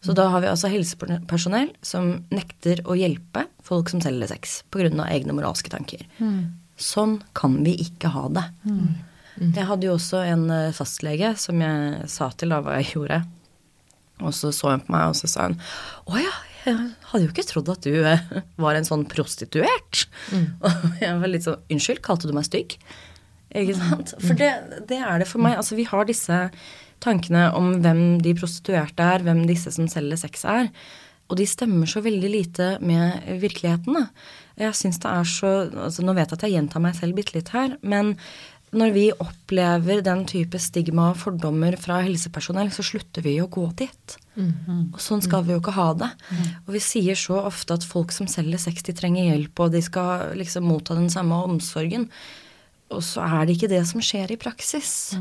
[0.00, 4.90] Så da har vi altså helsepersonell som nekter å hjelpe folk som selger sex pga.
[5.10, 6.04] egne moralske tanker.
[6.78, 8.44] Sånn kan vi ikke ha det.
[9.38, 13.20] Jeg hadde jo også en eh, fastlege som jeg sa til da hva jeg gjorde.
[14.18, 15.60] Og så så hun på meg, og så sa hun
[16.10, 16.32] Å ja,
[16.66, 18.24] jeg hadde jo ikke trodd at du eh,
[18.58, 20.06] var en sånn prostituert.
[20.66, 22.74] Og jeg var litt sånn Unnskyld, kalte du meg stygg?
[23.56, 24.14] Ikke sant?
[24.20, 24.50] For det,
[24.90, 25.56] det er det for meg.
[25.60, 26.40] Altså, vi har disse
[27.04, 30.68] tankene om hvem de prostituerte er, hvem disse som selger sex er.
[31.28, 33.96] Og de stemmer så veldig lite med virkeligheten.
[33.96, 34.06] Da.
[34.58, 37.36] Jeg syns det er så altså Nå vet jeg at jeg gjentar meg selv bitte
[37.36, 38.16] litt her, men
[38.76, 43.64] når vi opplever den type stigma og fordommer fra helsepersonell, så slutter vi å gå
[43.78, 44.16] dit.
[44.92, 46.10] Og sånn skal vi jo ikke ha det.
[46.66, 49.80] Og vi sier så ofte at folk som selger sex, de trenger hjelp, og de
[49.84, 52.10] skal liksom motta den samme omsorgen.
[52.90, 55.12] Og så er det ikke det som skjer i praksis.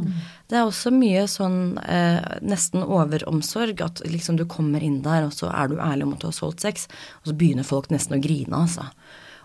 [0.47, 3.81] Det er også mye sånn eh, nesten overomsorg.
[3.83, 6.37] At liksom du kommer inn der, og så er du ærlig om at du har
[6.37, 6.87] solgt sex,
[7.21, 8.87] og så begynner folk nesten å grine, altså.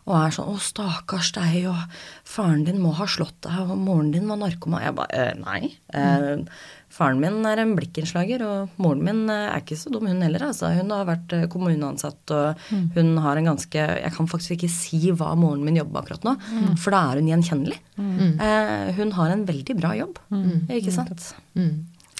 [0.03, 1.79] Og er sånn 'Å, stakkars deg', og
[2.27, 4.83] 'faren din må ha slått deg', og 'moren din var narkoman'.
[4.83, 5.79] Jeg bare eh, Nei.
[5.95, 6.45] Eh,
[6.93, 10.45] faren min er en blikkenslager, og moren min eh, er ikke så dum, hun heller.
[10.51, 10.73] Altså.
[10.77, 15.01] Hun har vært eh, kommuneansatt, og hun har en ganske Jeg kan faktisk ikke si
[15.11, 16.37] hva moren min jobber med akkurat nå,
[16.81, 17.81] for da er hun gjenkjennelig.
[17.99, 20.21] Eh, hun har en veldig bra jobb,
[20.69, 21.33] ikke sant?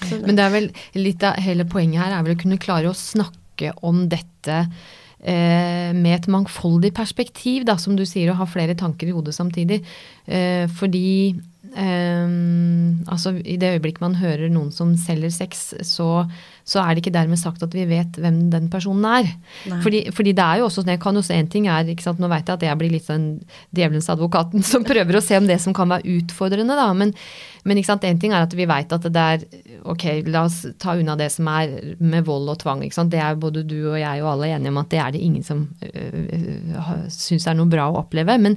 [0.03, 2.89] Så Men det er vel litt av hele poenget her er vel å kunne klare
[2.89, 4.57] å snakke om dette
[5.23, 9.35] eh, med et mangfoldig perspektiv, da, som du sier, å ha flere tanker i hodet
[9.37, 9.81] samtidig.
[10.25, 11.35] Eh, fordi
[11.75, 12.33] eh,
[13.11, 16.25] altså, i det øyeblikk man hører noen som selger sex, så,
[16.67, 19.31] så er det ikke dermed sagt at vi vet hvem den personen er.
[19.83, 22.21] Fordi, fordi det er jo også, jeg kan jo se en ting er, ikke sant,
[22.23, 23.27] Nå vet jeg at jeg blir litt sånn
[23.75, 26.91] djevelens advokaten som prøver å se om det som kan være utfordrende, da.
[26.97, 27.15] Men,
[27.63, 29.45] men ikke sant, en ting er at vi vet at det er
[29.83, 32.85] Ok, la oss ta unna det som er med vold og tvang.
[32.85, 35.11] ikke sant, Det er både du og jeg og alle enige om at det er
[35.11, 38.37] det ingen som øh, syns er noe bra å oppleve.
[38.39, 38.55] Men,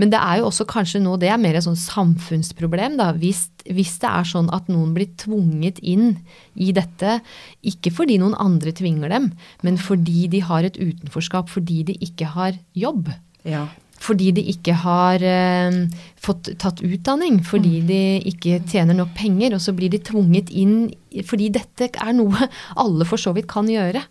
[0.00, 3.10] men det er jo også kanskje nå det er mer et sånn samfunnsproblem, da.
[3.12, 6.14] Hvis, hvis det er sånn at noen blir tvunget inn
[6.56, 7.18] i dette,
[7.60, 12.32] ikke fordi noen andre tvinger dem, men fordi de har et utenforskap, fordi de ikke
[12.38, 13.12] har jobb.
[13.44, 13.68] ja.
[14.04, 15.78] Fordi de ikke har eh,
[16.20, 17.86] fått tatt utdanning, fordi Mm.
[17.88, 18.00] de
[18.32, 20.92] ikke tjener nok penger, og så blir de tvunget inn
[21.24, 24.02] fordi dette er noe alle for så vidt kan gjøre.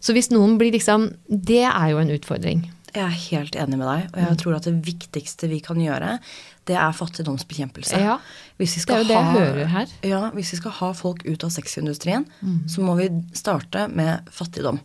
[0.00, 2.66] Så hvis noen blir liksom Det er jo en utfordring.
[2.94, 6.18] Jeg er helt enig med deg, og jeg tror at det viktigste vi kan gjøre,
[6.66, 7.98] det er fattigdomsbekjempelse.
[8.00, 8.18] Ja,
[8.58, 9.86] Det er jo det jeg ha- hører her.
[10.02, 12.62] Ja, hvis vi skal ha folk ut av sexindustrien, Mm.
[12.68, 14.80] så må vi starte med fattigdom.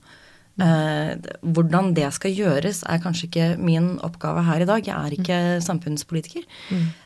[0.59, 4.85] Eh, hvordan det skal gjøres, er kanskje ikke min oppgave her i dag.
[4.85, 6.43] Jeg er ikke samfunnspolitiker.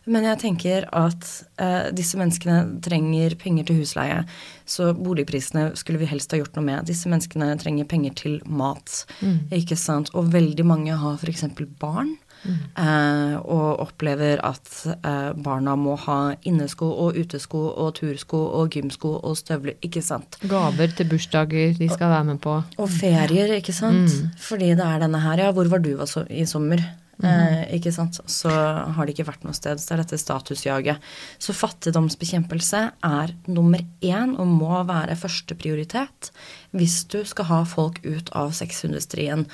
[0.09, 1.27] Men jeg tenker at
[1.61, 4.23] eh, disse menneskene trenger penger til husleie.
[4.65, 6.87] Så boligprisene skulle vi helst ha gjort noe med.
[6.89, 9.05] Disse menneskene trenger penger til mat.
[9.53, 10.11] Ikke sant?
[10.17, 11.45] Og veldig mange har f.eks.
[11.79, 12.15] barn.
[12.45, 19.15] Eh, og opplever at eh, barna må ha innesko og utesko og tursko og gymsko
[19.21, 19.77] og støvler.
[19.85, 20.39] Ikke sant?
[20.45, 22.59] Gaver til bursdager de skal være med på.
[22.77, 24.13] Og ferier, ikke sant.
[24.41, 25.95] Fordi det er denne her, ja, hvor var du
[26.29, 26.83] i sommer?
[27.23, 28.17] Eh, ikke sant.
[28.27, 29.79] Så har det ikke vært noe sted.
[29.79, 31.05] Så det er dette statusjaget.
[31.39, 36.31] Så fattigdomsbekjempelse er nummer én og må være førsteprioritet
[36.75, 39.45] hvis du skal ha folk ut av sexindustrien.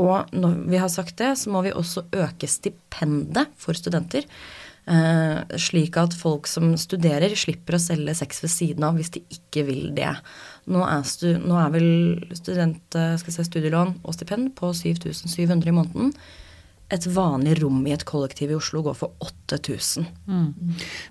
[0.00, 4.24] Og når vi har sagt det, så må vi også øke stipendet for studenter.
[4.90, 9.22] Eh, slik at folk som studerer, slipper å selge sex ved siden av hvis de
[9.36, 10.14] ikke vil det.
[10.72, 11.90] Nå er, stu, nå er vel
[12.38, 16.14] student, eh, si, studielån og stipend på 7700 i måneden.
[16.90, 20.06] Et vanlig rom i et kollektiv i Oslo går for 8000.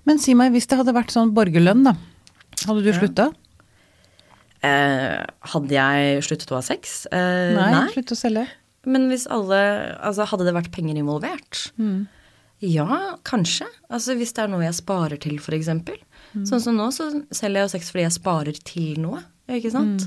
[0.04, 1.94] Men si meg, hvis det hadde vært sånn borgerlønn, da.
[2.66, 3.30] Hadde du slutta?
[4.60, 5.22] Eh,
[5.54, 7.06] hadde jeg sluttet å ha sex?
[7.08, 7.86] Eh, Nei, nei.
[7.94, 8.46] slutt å selge.
[8.88, 9.60] Men hvis alle
[10.00, 11.70] Altså, hadde det vært penger involvert?
[12.60, 13.64] Ja, kanskje.
[13.88, 15.68] Altså hvis det er noe jeg sparer til, f.eks.
[16.34, 16.44] Mm.
[16.48, 19.22] Sånn som nå, så selger jeg jo sex fordi jeg sparer til noe.
[19.50, 20.04] Ikke sant?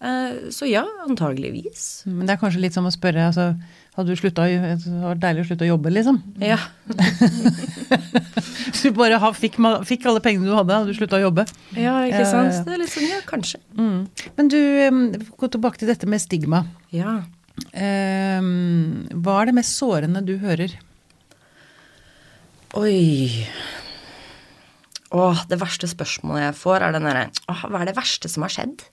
[0.00, 2.06] Eh, så ja, antageligvis.
[2.08, 3.50] Men det er kanskje litt som å spørre altså,
[3.96, 6.20] Hadde du slutta å- Det vært deilig å slutte å jobbe, liksom.
[6.40, 6.58] Ja.
[8.70, 11.44] Hvis du bare fikk, fikk alle pengene du hadde, hadde du slutta å jobbe.
[11.74, 12.54] ja, ikke ja, sant.
[12.54, 12.62] ja.
[12.68, 13.58] Det er litt sånn, ja, kanskje.
[13.76, 13.98] Mm.
[14.38, 14.60] Men du,
[15.36, 16.62] gå tilbake til dette med stigma.
[16.94, 17.18] Ja.
[17.74, 20.72] Em, hva er det mest sårende du hører?
[22.78, 23.44] Oi.
[25.10, 27.26] Åh, det verste spørsmålet jeg får, er den derre
[27.66, 28.84] hva er det verste som har skjedd?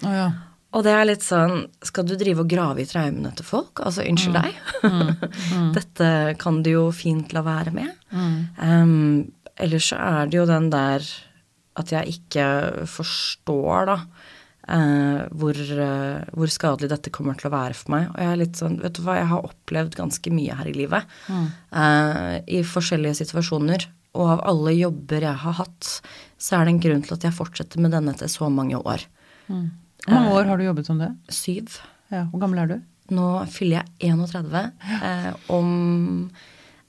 [0.00, 0.28] Å ja.
[0.76, 3.80] Og det er litt sånn Skal du drive og grave i traumene til folk?
[3.80, 4.58] Altså, unnskyld deg.
[5.76, 6.10] Dette
[6.40, 7.92] kan du jo fint la være med.
[8.60, 11.06] Um, ellers så er det jo den der
[11.76, 12.44] at jeg ikke
[12.88, 13.96] forstår, da.
[14.72, 18.06] uh, hvor, uh, hvor skadelig dette kommer til å være for meg.
[18.14, 20.76] Og jeg er litt sånn, vet du hva, jeg har opplevd ganske mye her i
[20.76, 21.16] livet.
[21.28, 23.88] Uh, I forskjellige situasjoner.
[24.16, 25.90] Og av alle jobber jeg har hatt,
[26.40, 29.04] så er det en grunn til at jeg fortsetter med denne etter så mange år.
[30.04, 31.08] Hvor mange år har du jobbet som det?
[31.32, 31.78] Syv.
[32.12, 32.76] Ja, Hvor gammel er du?
[33.16, 34.62] Nå fyller jeg 31
[35.02, 35.70] eh, om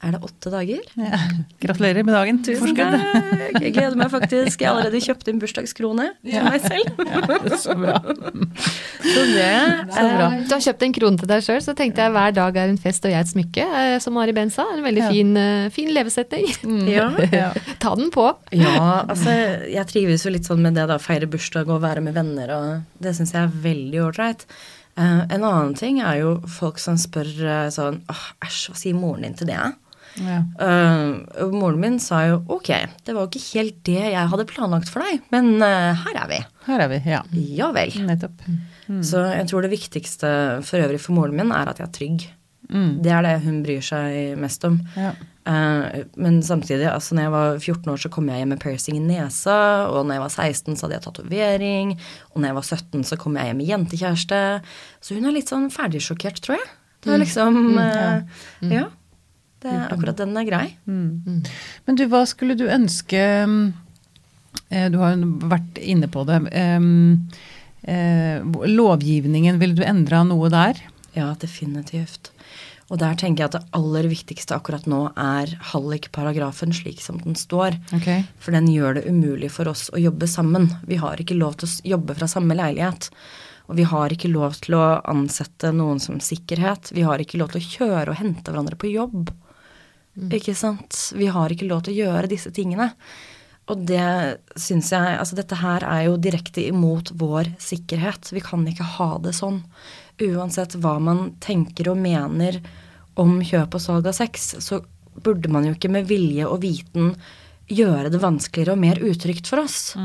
[0.05, 0.83] Er det åtte dager?
[1.01, 1.17] Ja.
[1.63, 2.37] Gratulerer med dagen.
[2.45, 2.99] Tusen Forskudd.
[3.01, 3.55] takk!
[3.63, 4.61] Jeg gleder meg faktisk.
[4.61, 6.99] Jeg har allerede kjøpt inn bursdagskrone til meg selv.
[7.57, 7.95] Så bra.
[8.05, 9.47] Så det
[9.95, 10.27] Så bra.
[10.45, 12.77] Du har kjøpt en krone til deg sjøl, så tenkte jeg hver dag er en
[12.81, 14.67] fest og jeg et smykke, eh, som Mari Ben sa.
[14.75, 15.09] En veldig Ja.
[15.09, 16.45] fin, eh, fin levesetning.
[16.97, 17.09] Ja.
[17.33, 17.49] Ja.
[17.81, 18.27] Ta den på.
[18.53, 19.33] ja, altså
[19.71, 23.01] jeg trives jo litt sånn med det da, feire bursdag og være med venner og
[23.01, 24.45] det syns jeg er veldig ålreit.
[24.97, 27.33] Eh, en annen ting er jo folk som spør
[27.73, 29.57] sånn åh, æsj, hva sier moren din til det?
[30.23, 30.39] Ja.
[30.59, 32.71] Uh, moren min sa jo ok,
[33.05, 36.31] det var jo ikke helt det jeg hadde planlagt for deg, men uh, her er
[36.31, 36.41] vi.
[36.67, 37.01] Her er vi.
[37.07, 37.21] Ja.
[37.57, 37.93] Ja vel.
[38.07, 38.43] Nettopp.
[39.03, 40.29] Så jeg tror det viktigste
[40.65, 42.27] for øvrig for moren min er at jeg er trygg.
[42.67, 42.99] Mm.
[43.03, 44.79] Det er det hun bryr seg mest om.
[44.99, 45.13] Ja.
[45.47, 48.97] Uh, men samtidig, altså når jeg var 14 år, så kom jeg hjem med piercing
[48.99, 49.59] i nesa.
[49.91, 51.93] Og når jeg var 16, så hadde jeg tatovering.
[52.33, 54.41] Og når jeg var 17, så kom jeg hjem med jentekjæreste.
[54.99, 56.67] Så hun er litt sånn ferdigsjokkert, tror jeg.
[57.05, 58.21] Det er liksom eh,
[58.73, 58.87] Ja.
[59.63, 60.65] Det er akkurat den er grei.
[60.85, 61.43] Mm.
[61.87, 63.61] Men du, hva skulle du ønske mm,
[64.69, 66.43] eh, Du har jo vært inne på det.
[66.53, 68.37] eh,
[68.77, 70.81] lovgivningen, ville du endra noe der?
[71.17, 72.31] Ja, definitivt.
[72.87, 77.35] Og der tenker jeg at det aller viktigste akkurat nå er hallikparagrafen slik som den
[77.35, 77.75] står.
[77.97, 78.23] Okay.
[78.39, 80.69] For den gjør det umulig for oss å jobbe sammen.
[80.87, 83.09] Vi har ikke lov til å jobbe fra samme leilighet.
[83.67, 86.93] Og vi har ikke lov til å ansette noen som sikkerhet.
[86.95, 89.33] Vi har ikke lov til å kjøre og hente hverandre på jobb.
[90.17, 90.97] Ikke sant?
[91.13, 92.91] Vi har ikke lov til å gjøre disse tingene.
[93.67, 98.31] Og det syns jeg Altså, dette her er jo direkte imot vår sikkerhet.
[98.33, 99.61] Vi kan ikke ha det sånn.
[100.23, 102.61] Uansett hva man tenker og mener
[103.17, 104.81] om kjøp og salg av sex, så
[105.17, 107.15] burde man jo ikke med vilje og viten
[107.67, 109.95] gjøre det vanskeligere og mer utrygt for oss.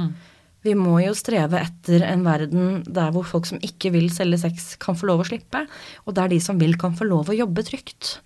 [0.62, 4.74] Vi må jo streve etter en verden der hvor folk som ikke vil selge sex,
[4.82, 5.64] kan få lov å slippe,
[6.06, 8.16] og der de som vil, kan få lov å jobbe trygt.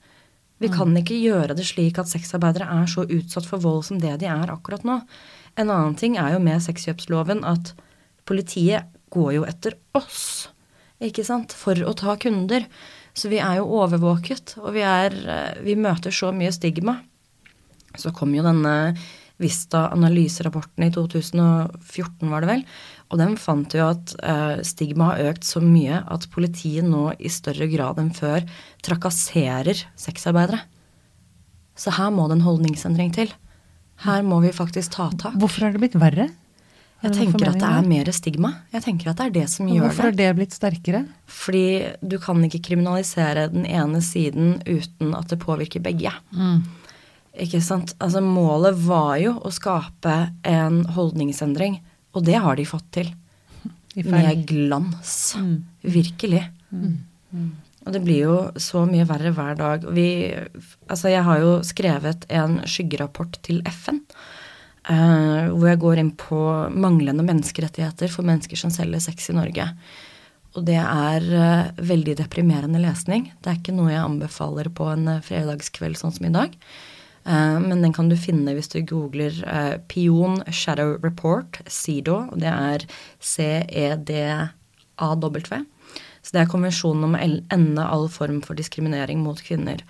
[0.62, 4.14] Vi kan ikke gjøre det slik at sexarbeidere er så utsatt for vold som det
[4.22, 5.00] de er akkurat nå.
[5.56, 7.74] En annen ting er jo med sexkjøpsloven at
[8.28, 10.48] politiet går jo etter oss,
[11.00, 12.64] ikke sant, for å ta kunder.
[13.16, 16.98] Så vi er jo overvåket, og vi, er, eh, vi møter så mye stigma.
[17.96, 18.96] Så kom jo denne
[19.42, 22.62] Vista analyserapporten i 2014, var det vel.
[23.12, 27.32] Og den fant jo at eh, stigma har økt så mye at politiet nå i
[27.32, 28.46] større grad enn før
[28.86, 30.62] trakasserer sexarbeidere.
[31.76, 33.34] Så her må det en holdningsendring til.
[34.06, 35.36] Her må vi faktisk ta tak.
[35.40, 36.30] Hvorfor er det blitt verre?
[37.04, 38.50] Jeg tenker at det er mer stigma.
[38.72, 39.84] Jeg tenker at det er det som gjør det.
[39.84, 41.02] Hvorfor har det blitt sterkere?
[41.28, 41.66] Fordi
[42.00, 46.12] du kan ikke kriminalisere den ene siden uten at det påvirker begge.
[46.32, 46.64] Mm.
[47.42, 47.92] Ikke sant?
[48.00, 50.16] Altså Målet var jo å skape
[50.46, 51.80] en holdningsendring,
[52.16, 53.12] og det har de fått til.
[53.96, 55.34] Med glans.
[55.40, 55.54] Mm.
[55.80, 56.42] Virkelig.
[56.72, 56.96] Mm.
[57.86, 59.84] Og det blir jo så mye verre hver dag.
[59.94, 60.08] Vi,
[60.90, 64.02] altså jeg har jo skrevet en skyggerapport til FN.
[64.86, 69.64] Uh, hvor jeg går inn på manglende menneskerettigheter for mennesker som selger sex i Norge.
[70.54, 73.32] Og det er uh, veldig deprimerende lesning.
[73.42, 76.54] Det er ikke noe jeg anbefaler på en uh, fredagskveld sånn som i dag.
[77.26, 79.34] Men den kan du finne hvis du googler
[79.90, 82.30] Pion Shadow Report, CEDAW.
[82.38, 82.84] Det er
[83.18, 84.46] C-E-D-A-W.
[86.26, 87.22] Så det er konvensjonen om å
[87.54, 89.82] ende all form for diskriminering mot kvinner.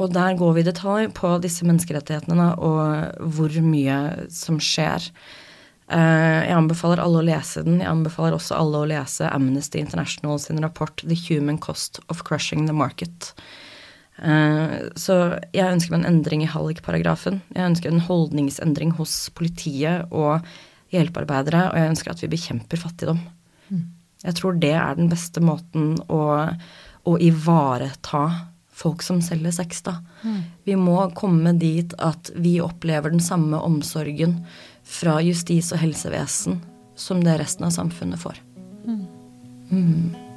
[0.00, 3.96] Og der går vi i detalj på disse menneskerettighetene og hvor mye
[4.32, 5.10] som skjer.
[5.90, 7.80] Eh, jeg anbefaler alle å lese den.
[7.82, 12.68] Jeg anbefaler også alle å lese Amnesty International sin rapport The Human Cost of Crushing
[12.68, 13.32] the Market.
[14.20, 15.16] Eh, så
[15.56, 17.40] jeg ønsker meg en endring i hallikparagrafen.
[17.54, 20.44] Jeg ønsker en holdningsendring hos politiet og
[20.92, 23.22] hjelpearbeidere, og jeg ønsker at vi bekjemper fattigdom.
[23.70, 23.84] Mm.
[24.26, 26.22] Jeg tror det er den beste måten å,
[27.08, 28.24] å ivareta
[28.80, 29.98] folk som selger sex, da.
[30.24, 30.40] Mm.
[30.68, 34.40] Vi må komme dit at vi opplever den samme omsorgen
[34.84, 36.60] fra justis- og helsevesen
[37.00, 38.40] som det resten av samfunnet får.
[38.84, 39.02] Mm.
[39.70, 40.30] Mm.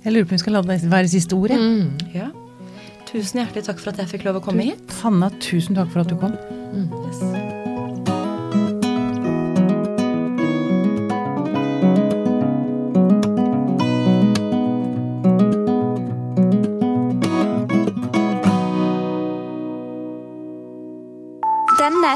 [0.00, 1.58] Jeg lurer på om vi skal la det være siste ordet.
[2.16, 2.30] Ja.
[3.10, 3.18] Mm.
[3.18, 4.92] Tusen hjertelig takk for at jeg fikk lov å komme hit.
[5.02, 6.36] Hanna, tusen takk for at du kom.
[6.78, 7.24] Yes.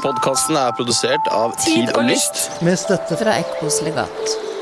[0.05, 2.51] Podkasten er produsert av Tid og Lyst.
[2.63, 4.54] Med støtte fra Ekkos legat.